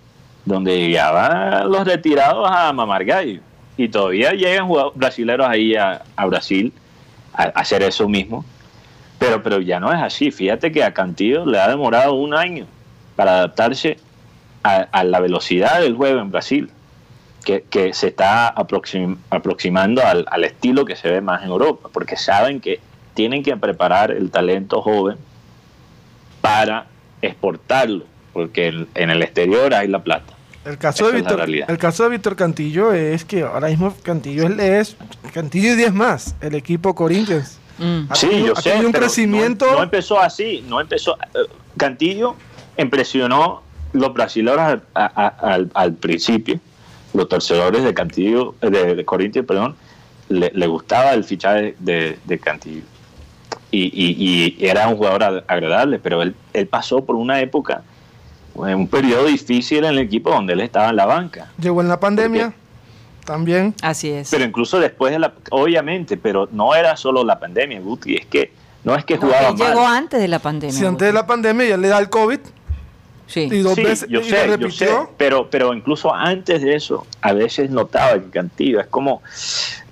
[0.44, 3.40] donde llegaban los retirados a mamar gallo.
[3.76, 6.72] Y todavía llegan jugadores brasileños ahí a, Brasil
[7.32, 8.44] a, hacer eso mismo.
[9.18, 10.30] Pero, pero ya no es así.
[10.30, 12.66] Fíjate que a Cantillo le ha demorado un año
[13.16, 13.98] para adaptarse
[14.62, 16.70] a, la velocidad del juego en Brasil,
[17.44, 21.90] que, que se está aproxim- aproximando al, al estilo que se ve más en Europa,
[21.92, 22.80] porque saben que
[23.14, 25.16] tienen que preparar el talento joven
[26.40, 26.86] para
[27.22, 30.33] exportarlo, porque en el exterior hay la plata.
[30.64, 34.46] El caso, de Esa Víctor, el caso de Víctor Cantillo es que ahora mismo Cantillo
[34.48, 37.58] es, es Cantillo y 10 más, el equipo Corinthians.
[37.78, 38.06] Mm.
[38.08, 39.66] Ha Sí, tenido- yo ha sé, tenido un crecimiento.
[39.66, 41.16] No, no empezó así, no empezó.
[41.34, 41.38] eh,
[41.76, 42.36] Cantillo
[42.78, 43.62] impresionó
[43.92, 46.58] los brasileños al, principio.
[47.12, 49.76] Los torcedores de Cantillo, eh, de, de Corinthians, perdón,
[50.28, 52.82] le, le gustaba el fichaje de, de Cantillo.
[53.70, 57.82] Y, y- y era un jugador ag- agradable, pero él, él pasó por una época,
[58.54, 61.50] un periodo difícil en el equipo donde él estaba en la banca.
[61.58, 62.52] Llegó en la pandemia
[63.24, 63.74] también.
[63.82, 64.30] Así es.
[64.30, 68.52] Pero incluso después de la, obviamente, pero no era solo la pandemia, Guti, es que
[68.84, 69.68] no es que No, jugaba mal.
[69.68, 70.78] llegó antes de la pandemia.
[70.78, 72.38] Si antes de la pandemia ya le da el COVID
[73.26, 73.48] Sí.
[73.50, 76.74] y dos Sí, veces yo y sé, lo yo sé, pero, pero incluso antes de
[76.76, 79.22] eso, a veces notaba que Cantillo es como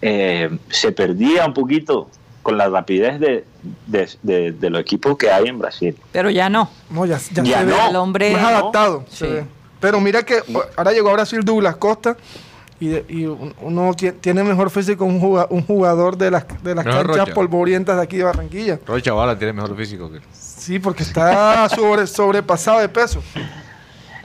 [0.02, 2.10] eh, se perdía un poquito
[2.43, 3.45] con la rapidez de,
[3.86, 5.97] de, de- de los equipos que hay en Brasil.
[6.12, 6.68] Pero ya no.
[6.90, 7.88] No, ya, ya Ya se ve no.
[7.88, 8.32] El hombre.
[8.32, 8.49] más no.
[8.49, 9.05] adaptado.
[9.09, 9.32] se Sí.
[9.32, 9.45] ve.
[9.80, 10.38] Pero mira que
[10.76, 12.16] ahora llegó a Brasil Douglas Costa
[12.80, 16.45] Y, de- y un- uno tie- tiene mejor físico un juga- un jugador de las,
[16.64, 17.34] de las canchas Rocha.
[17.34, 18.80] polvorientas de aquí de Barranquilla.
[18.84, 20.22] Roy Chavala tiene mejor físico que él.
[20.32, 23.22] Sí, porque está sobre, sobrepasado de peso.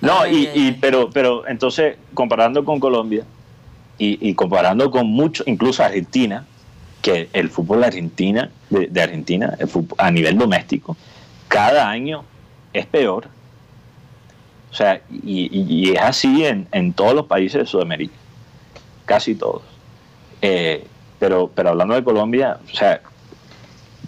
[0.01, 3.24] No, y, y- pero, pero entonces, comparando con Colombia
[3.99, 6.45] y, y comparando con mucho, incluso Argentina,
[7.01, 9.57] que el fútbol de Argentina, de, de Argentina,
[9.97, 10.97] a nivel doméstico,
[11.47, 12.23] cada año
[12.73, 13.27] es peor.
[14.71, 18.13] O sea, y, es así en, en todos los países de Sudamérica,
[19.05, 19.61] casi todos.
[20.41, 20.85] Eh,
[21.19, 23.01] pero, pero hablando de Colombia, o sea,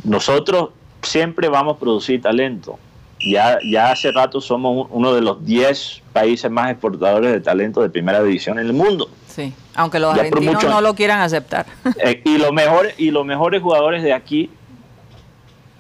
[0.03, 0.69] nosotros
[1.01, 2.77] siempre vamos a producir talento.
[3.19, 7.81] Ya, ya hace rato somos un- uno de los 10 países más exportadores de talento
[7.81, 9.09] de primera división en el mundo.
[9.27, 11.65] Sí, aunque los argentinos no lo quieran aceptar.
[12.03, 14.49] Eh, y, los mejores, y los mejores jugadores de aquí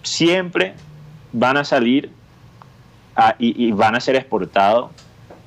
[0.03, 0.73] siempre
[1.33, 2.09] van a salir
[3.15, 4.91] a- y, y van a ser exportados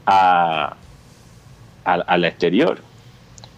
[0.06, 0.74] a,
[1.84, 2.78] al- al exterior.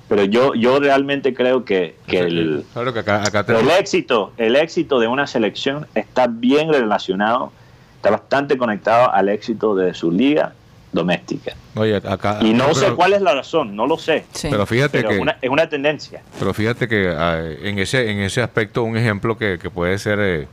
[0.09, 4.55] Pero yo, yo realmente creo que, que el, Claro que acá, acá el éxito, el
[4.55, 7.53] éxito de una selección está bien relacionado,
[7.97, 10.53] está bastante conectado al éxito de su liga
[10.95, 11.55] doméstica.
[11.75, 12.39] Oye, acá.
[12.41, 14.25] Y no sé cuál es la razón, no lo sé.
[14.33, 14.49] Sí.
[14.51, 15.15] Pero fíjate Pero que.
[15.17, 16.23] es una, es una tendencia.
[16.39, 20.19] Pero fíjate que ah, en ese en ese aspecto un ejemplo que, que puede ser,
[20.21, 20.49] eh,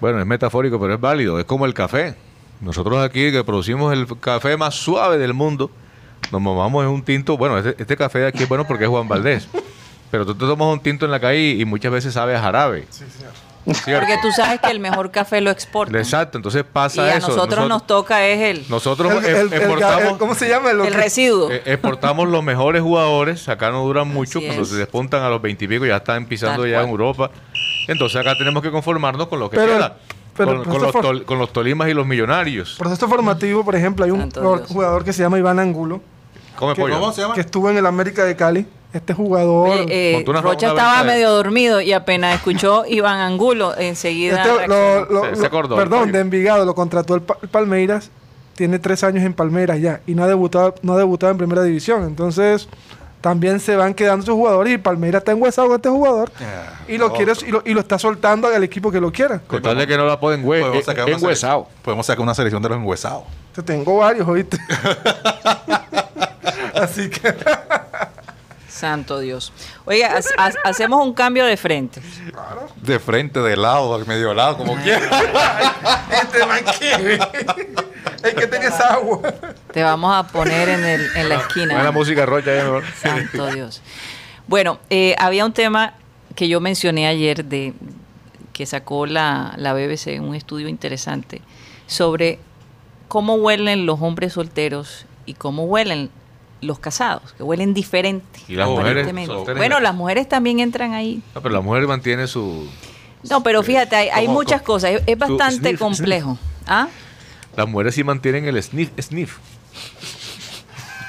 [0.00, 1.38] bueno, es metafórico, pero es válido.
[1.38, 2.14] Es como el café.
[2.60, 5.70] Nosotros aquí que producimos el café más suave del mundo,
[6.30, 7.36] nos mamamos en un tinto.
[7.36, 9.48] Bueno, este, este café de aquí es bueno porque es Juan Valdés.
[10.12, 12.86] Pero tú te tomas un tinto en la calle y muchas veces sabe a jarabe.
[13.64, 14.00] ¿Cierto?
[14.06, 15.94] Porque tú sabes que el mejor café lo exportan.
[15.96, 17.28] Exacto, entonces Y pasa a eso.
[17.28, 20.70] nosotros nos toca es el, nosotros El- el- el- exportamos, el- ¿Cómo se llama?
[20.72, 21.50] El que- residuo.
[21.50, 24.68] eh, exportamos los mejores jugadores, acá no duran mucho, Así cuando es.
[24.70, 26.88] se despuntan a los veintipico ya están pisando Tal ya en.
[26.88, 27.30] Europa.
[27.86, 29.96] Entonces acá tenemos que conformarnos con lo que Pero- queda.
[30.36, 32.74] pero con, el con los proceso- tol- con los Tolimas y los Millonarios.
[32.78, 35.04] Proceso formativo, por ejemplo, hay un Santo jugador, Dios.
[35.04, 36.00] que se llama Iván Angulo,
[36.56, 36.94] Come ¿Qué- pollo.
[36.98, 37.34] ¿Cómo se llama?
[37.34, 38.66] que estuvo en el América de Cali.
[38.92, 39.70] Este jugador...
[39.70, 39.86] Oye,
[40.18, 44.42] eh, Rocha estaba medio dormido y apenas escuchó Iván Angulo, enseguida.
[44.42, 45.24] Este, lo- reaccionó.
[45.30, 48.10] lo- Se- acordó perdón, de Envigado, lo contrató el, Pa- el Palmeiras.
[48.54, 51.62] Tiene tres años en Palmeiras ya y no ha debutado, no ha debutado en primera
[51.62, 52.04] división.
[52.04, 52.68] Entonces,
[53.22, 56.98] también se van quedando sus jugadores y Palmeiras está enguesado con este jugador Ah, y
[56.98, 59.40] lo no, quiere y lo, y lo está soltando al equipo que lo quiera.
[59.46, 62.34] Con tal de que no la pueden hue- Podemos eh, sacar selección- Podemos sacar una
[62.34, 63.22] selección de los enguesados.
[63.54, 64.58] Te tengo varios, ¿oíste?
[66.74, 67.34] Así que
[68.72, 69.52] Santo Dios.
[69.84, 72.00] Oiga, ha- ha- hacemos un cambio de frente.
[72.76, 75.08] De frente, de lado, de medio lado, como quiera.
[76.10, 76.38] este
[78.28, 79.20] es que tenés agua.
[79.72, 81.74] Te vamos a poner en, el, en la esquina.
[81.74, 82.84] Buena música rocha mejor.
[83.00, 83.82] Santo Dios.
[84.46, 85.94] Bueno, eh, había un tema
[86.34, 87.74] que yo mencioné ayer de
[88.52, 91.40] que sacó la, la BBC, un estudio interesante,
[91.86, 92.38] sobre
[93.08, 96.10] cómo huelen los hombres solteros y cómo huelen
[96.62, 98.40] los casados, que huelen diferente.
[98.48, 99.06] Y las mujeres.
[99.56, 101.22] Bueno, las mujeres también entran ahí.
[101.34, 102.68] No, pero la mujer mantiene su.
[103.28, 104.92] No, pero fíjate, hay, hay ¿Cómo- muchas cosas.
[105.06, 106.38] Es, bastante sniff, complejo.
[106.66, 106.88] ¿Ah?
[107.56, 108.90] Las mujeres sí mantienen el sniff.
[109.00, 109.38] sniff.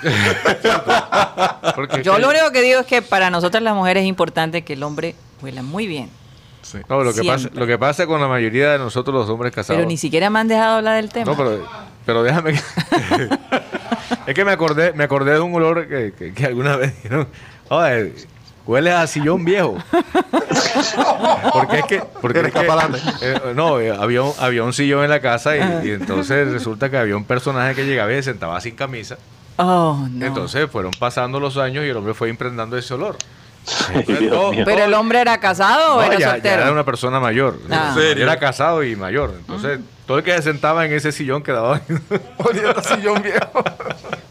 [2.04, 4.84] Yo lo único que digo es que para nosotras las mujeres es importante que el
[4.84, 6.10] hombre huela muy bien.
[6.90, 9.78] No, lo que, pasa, lo que pasa con la mayoría de nosotros los hombres casados.
[9.78, 11.26] Pero ni siquiera me han dejado hablar del tema.
[11.32, 11.68] No, pero,
[12.06, 12.54] pero déjame.
[12.54, 12.60] que-
[14.28, 17.28] es que me acordé, me acordé de un olor que, que- que alguna vez dijeron.
[17.70, 18.14] Oye,
[18.66, 19.78] huele a sillón viejo.
[21.54, 22.02] porque es que.
[22.22, 25.56] Porque Eres es que- eh, no, eh, había, un, había un sillón en la casa
[25.58, 29.18] y, y entonces resulta que había un personaje que llegaba y se sentaba sin camisa.
[29.58, 30.26] Oh, no.
[30.26, 33.18] Entonces fueron pasando los años y el hombre fue impregnando ese olor.
[34.66, 36.62] ¿Pero el hombre era casado o No, era ya, ya soltero?
[36.64, 37.60] era una persona mayor.
[37.72, 37.90] Ah.
[37.96, 38.24] ¿En serio?
[38.24, 39.34] Era casado y mayor.
[39.38, 41.82] Entonces, todo el que se sentaba en ese sillón quedaba.
[42.38, 43.64] Oliendo a sillón viejo.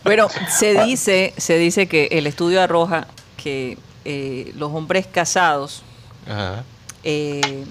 [0.04, 3.06] Bueno, se dice, se dice que el estudio arroja
[3.36, 5.82] que eh, los hombres casados,
[6.28, 6.64] Ajá.
[7.04, 7.64] eh,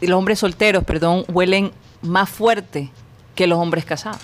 [0.00, 2.90] y los hombres solteros, perdón, huelen más fuerte
[3.34, 4.20] que los hombres casados.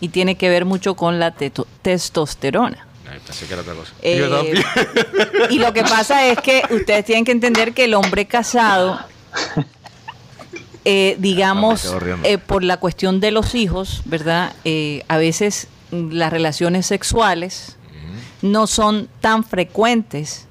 [0.00, 2.86] Y tiene que ver mucho con la teto- testosterona.
[3.10, 3.92] Ay, pensé que era otra cosa.
[4.02, 4.62] Eh,
[5.50, 8.98] y lo que pasa es que ustedes tienen que entender que el hombre casado,
[10.90, 14.52] eh, Ah, digamos, eh, por la cuestión de los hijos, ¿verdad?
[14.64, 17.76] Eh, a veces las relaciones sexuales
[18.42, 20.46] no son tan frecuentes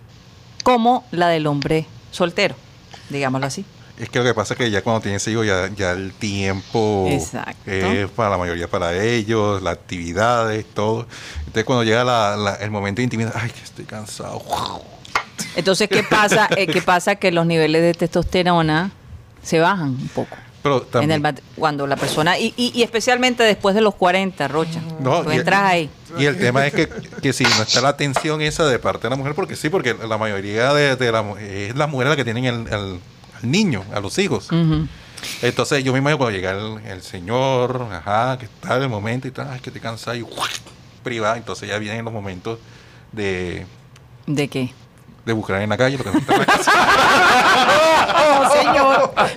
[0.63, 2.55] como la del hombre soltero,
[3.09, 3.65] digámoslo así.
[3.97, 7.07] Es que lo que pasa es que ya cuando tienes hijos, ya, ya el tiempo
[7.09, 7.71] Exacto.
[7.71, 11.07] es para la mayoría para ellos, las actividades, todo.
[11.39, 14.43] Entonces cuando llega la- la- el momento de intimidad, ay, que estoy cansado.
[15.55, 16.47] Entonces, ¿qué pasa?
[16.55, 17.15] Eh, ¿Qué pasa?
[17.15, 18.91] Que los niveles de testosterona
[19.48, 20.36] se bajan un poco.
[20.64, 23.95] Pero En también, el mat- cuando la persona, y, y- y especialmente después de los
[23.95, 24.82] 40, Rocha.
[25.00, 25.89] No, tú y- entras ahí.
[26.18, 26.89] Y el tema es que,
[27.22, 29.93] que si no está la atención esa de parte de la mujer, porque sí, porque
[29.93, 33.00] la mayoría de, de la es la mujer la que tienen el, el-
[33.41, 34.50] al niño, a los hijos.
[35.41, 39.28] Entonces yo me imagino cuando llega el, el señor, ajá, que está en el momento
[39.28, 40.26] y tal, ay, que te cansado y
[41.04, 42.60] privada, entonces ya vienen los momentos
[43.12, 43.66] de,
[44.26, 44.74] ¿De qué?
[45.26, 46.72] de buscar en la calle, porque no está en la casa.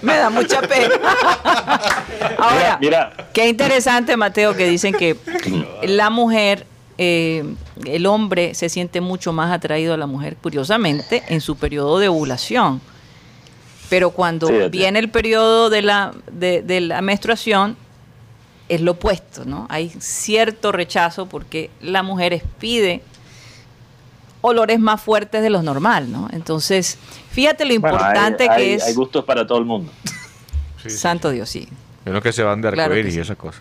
[0.03, 0.95] Me da mucha pena.
[2.39, 5.17] Ahora, Mira, qué interesante, Mateo, que dicen que
[5.83, 6.67] la mujer,
[6.99, 7.45] eh,
[7.85, 12.09] el hombre se siente mucho más atraído a la mujer, curiosamente, en su periodo de
[12.09, 12.81] ovulación.
[13.89, 17.77] Pero cuando Sí, viene el periodo de la, de, de la menstruación,
[18.69, 19.67] es lo opuesto, ¿no?
[19.69, 23.03] Hay cierto rechazo porque la mujer pide
[24.43, 26.29] olores más fuertes de lo normal, ¿no?
[26.33, 26.99] Entonces,
[27.31, 28.85] fíjate lo bueno, hay- importante hay, que es...
[28.85, 29.93] hay gustos para todo el mundo.
[30.87, 31.69] Santo Dios, sí.
[32.07, 33.21] Unos que se van de Claro arcoíris y sí.
[33.21, 33.61] esas cosas.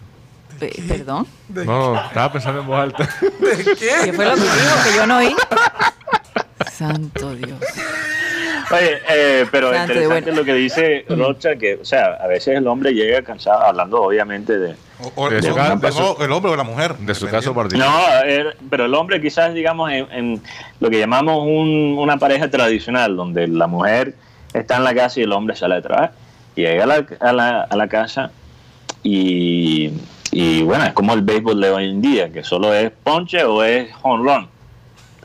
[0.60, 1.28] Pe- Perdón.
[1.50, 3.10] No, estaba pensando en voz alta.
[3.80, 5.36] ¿Qué fue lo que dijo que yo no oí?
[6.72, 7.60] Santo Dios.
[8.72, 10.38] Oye, eh, pero Santo, interesante bueno.
[10.42, 14.58] lo que dice Rocha, que, o sea, a veces el hombre llega cansado, hablando obviamente
[14.58, 14.76] de...
[15.02, 16.96] O, o- De su o- ca- o- de su- o el hombre o la mujer.
[16.98, 17.90] De su caso particular.
[17.90, 20.42] No, er- pero el hombre quizás, digamos, en, en
[20.80, 24.16] lo que llamamos un- una pareja tradicional, donde la mujer
[24.54, 26.12] está en la casa y el hombre sale a trabajar,
[26.56, 28.32] y llega a la, a la, a la casa
[29.04, 29.92] y,
[30.32, 33.64] y, bueno, es como el béisbol de hoy en día, que solo es ponche o
[33.64, 34.48] es home run,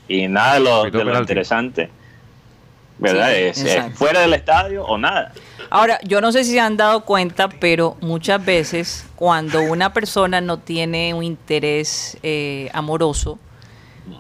[0.07, 1.91] y nada de lo, de lo interesante,
[2.99, 3.31] ¿verdad?
[3.53, 5.33] Sí, es, fuera del estadio o nada.
[5.75, 10.41] Ahora, yo no sé si se han dado cuenta, pero muchas veces cuando una persona
[10.41, 13.41] no tiene un interés eh, amoroso,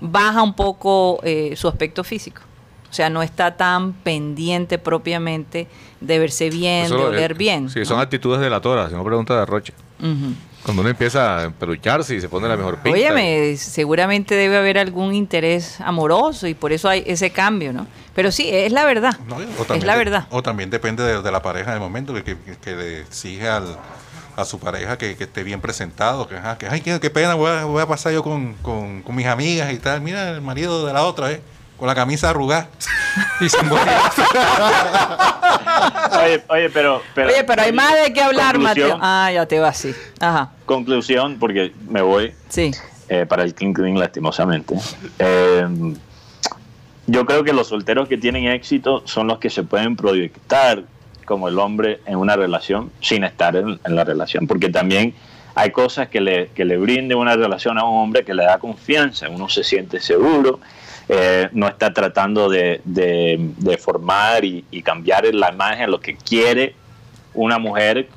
[0.00, 2.42] baja un poco eh, su aspecto físico.
[2.90, 5.68] O sea, no está tan pendiente propiamente
[6.00, 7.70] de verse bien, Eso de oler eh, bien.
[7.70, 7.84] Sí, ¿no?
[7.84, 9.74] son actitudes delatoras, si no pregunta de Rocha.
[10.00, 10.34] Ujú.
[10.64, 12.96] Cuando uno empieza a pelucharse y se pone la mejor pinta.
[12.98, 17.86] Óyeme, seguramente debe haber algún interés amoroso y por eso hay ese cambio, ¿no?
[18.14, 19.18] Pero sí, es la verdad.
[19.26, 20.26] No, o es también la de- verdad.
[20.30, 23.46] O también depende de, de la pareja en el momento que, que, que le exige
[23.46, 23.76] al,
[24.36, 27.34] a su pareja que, que esté bien presentado, que, ajá, que ay, qué, qué pena,
[27.34, 30.00] voy a, voy a pasar yo con, con, con mis amigas y tal.
[30.00, 31.42] Mira, el marido de la otra, ¿eh?
[31.76, 32.68] Con la camisa arrugada.
[33.40, 33.68] y sin.
[36.22, 37.28] Oye, oye, pero, pero...
[37.28, 38.98] Oye, pero hay más de qué hablar, Mateo.
[39.00, 39.94] Ah, ya te vas, sí.
[40.20, 42.32] Ajá, Conclusión, porque me voy.
[42.48, 42.70] sí.
[43.08, 44.74] eh, para el King Clean lastimosamente.
[45.18, 45.66] Eh,
[47.06, 50.84] yo creo que los solteros que tienen éxito son los que se pueden proyectar
[51.26, 55.14] como el hombre en una relación sin estar en, en la relación, porque también
[55.54, 58.58] hay cosas que le, que le brinde una relación a un hombre que le da
[58.58, 60.60] confianza, uno se siente seguro,
[61.08, 66.16] eh, no está tratando de, de- de formar y, y cambiar la imagen, lo que
[66.16, 66.74] quiere
[67.34, 68.08] una mujer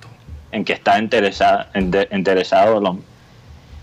[0.52, 3.06] en que está interesada, ente- interesado el hombre.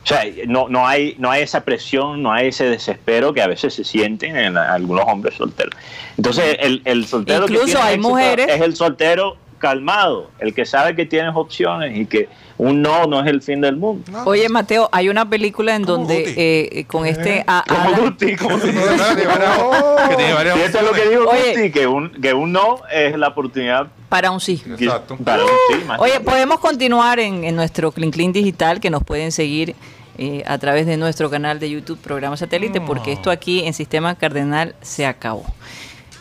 [0.02, 3.46] O sea, no, no, hay, no hay esa presión, no hay ese desespero que a
[3.46, 5.74] veces se sienten en algunos hombres solteros.
[6.18, 10.66] Entonces, el, el soltero que Incluso tiene hay mujeres- es el soltero calmado, el que
[10.66, 14.04] sabe que tienes opciones y que un no no es el fin del mundo.
[14.24, 17.42] Oye, Mateo, hay una película en donde eh, eh, con este...
[17.46, 18.68] a- Como Guti, como Guti.
[20.64, 21.54] eso es lo que digo Oye.
[21.56, 24.62] Guti, que un, que un no es la oportunidad para un sí.
[24.78, 25.16] Exacto.
[25.16, 25.84] para un sí.
[25.86, 29.74] más Oye, podemos continuar en, en nuestro Clean Clean Digital, que nos pueden seguir
[30.18, 34.14] eh, a través de nuestro canal de YouTube, Programa Satélite, porque esto aquí en Sistema
[34.14, 35.44] Cardenal se acabó.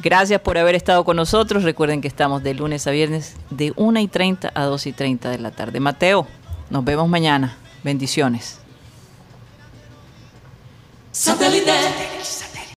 [0.03, 1.63] Gracias por haber estado con nosotros.
[1.63, 5.29] Recuerden que estamos de lunes a viernes de 1 y 30 a 2 y 30
[5.29, 5.79] de la tarde.
[5.79, 6.27] Mateo,
[6.69, 7.55] nos vemos mañana.
[7.83, 8.59] Bendiciones.
[11.13, 11.71] Satellite.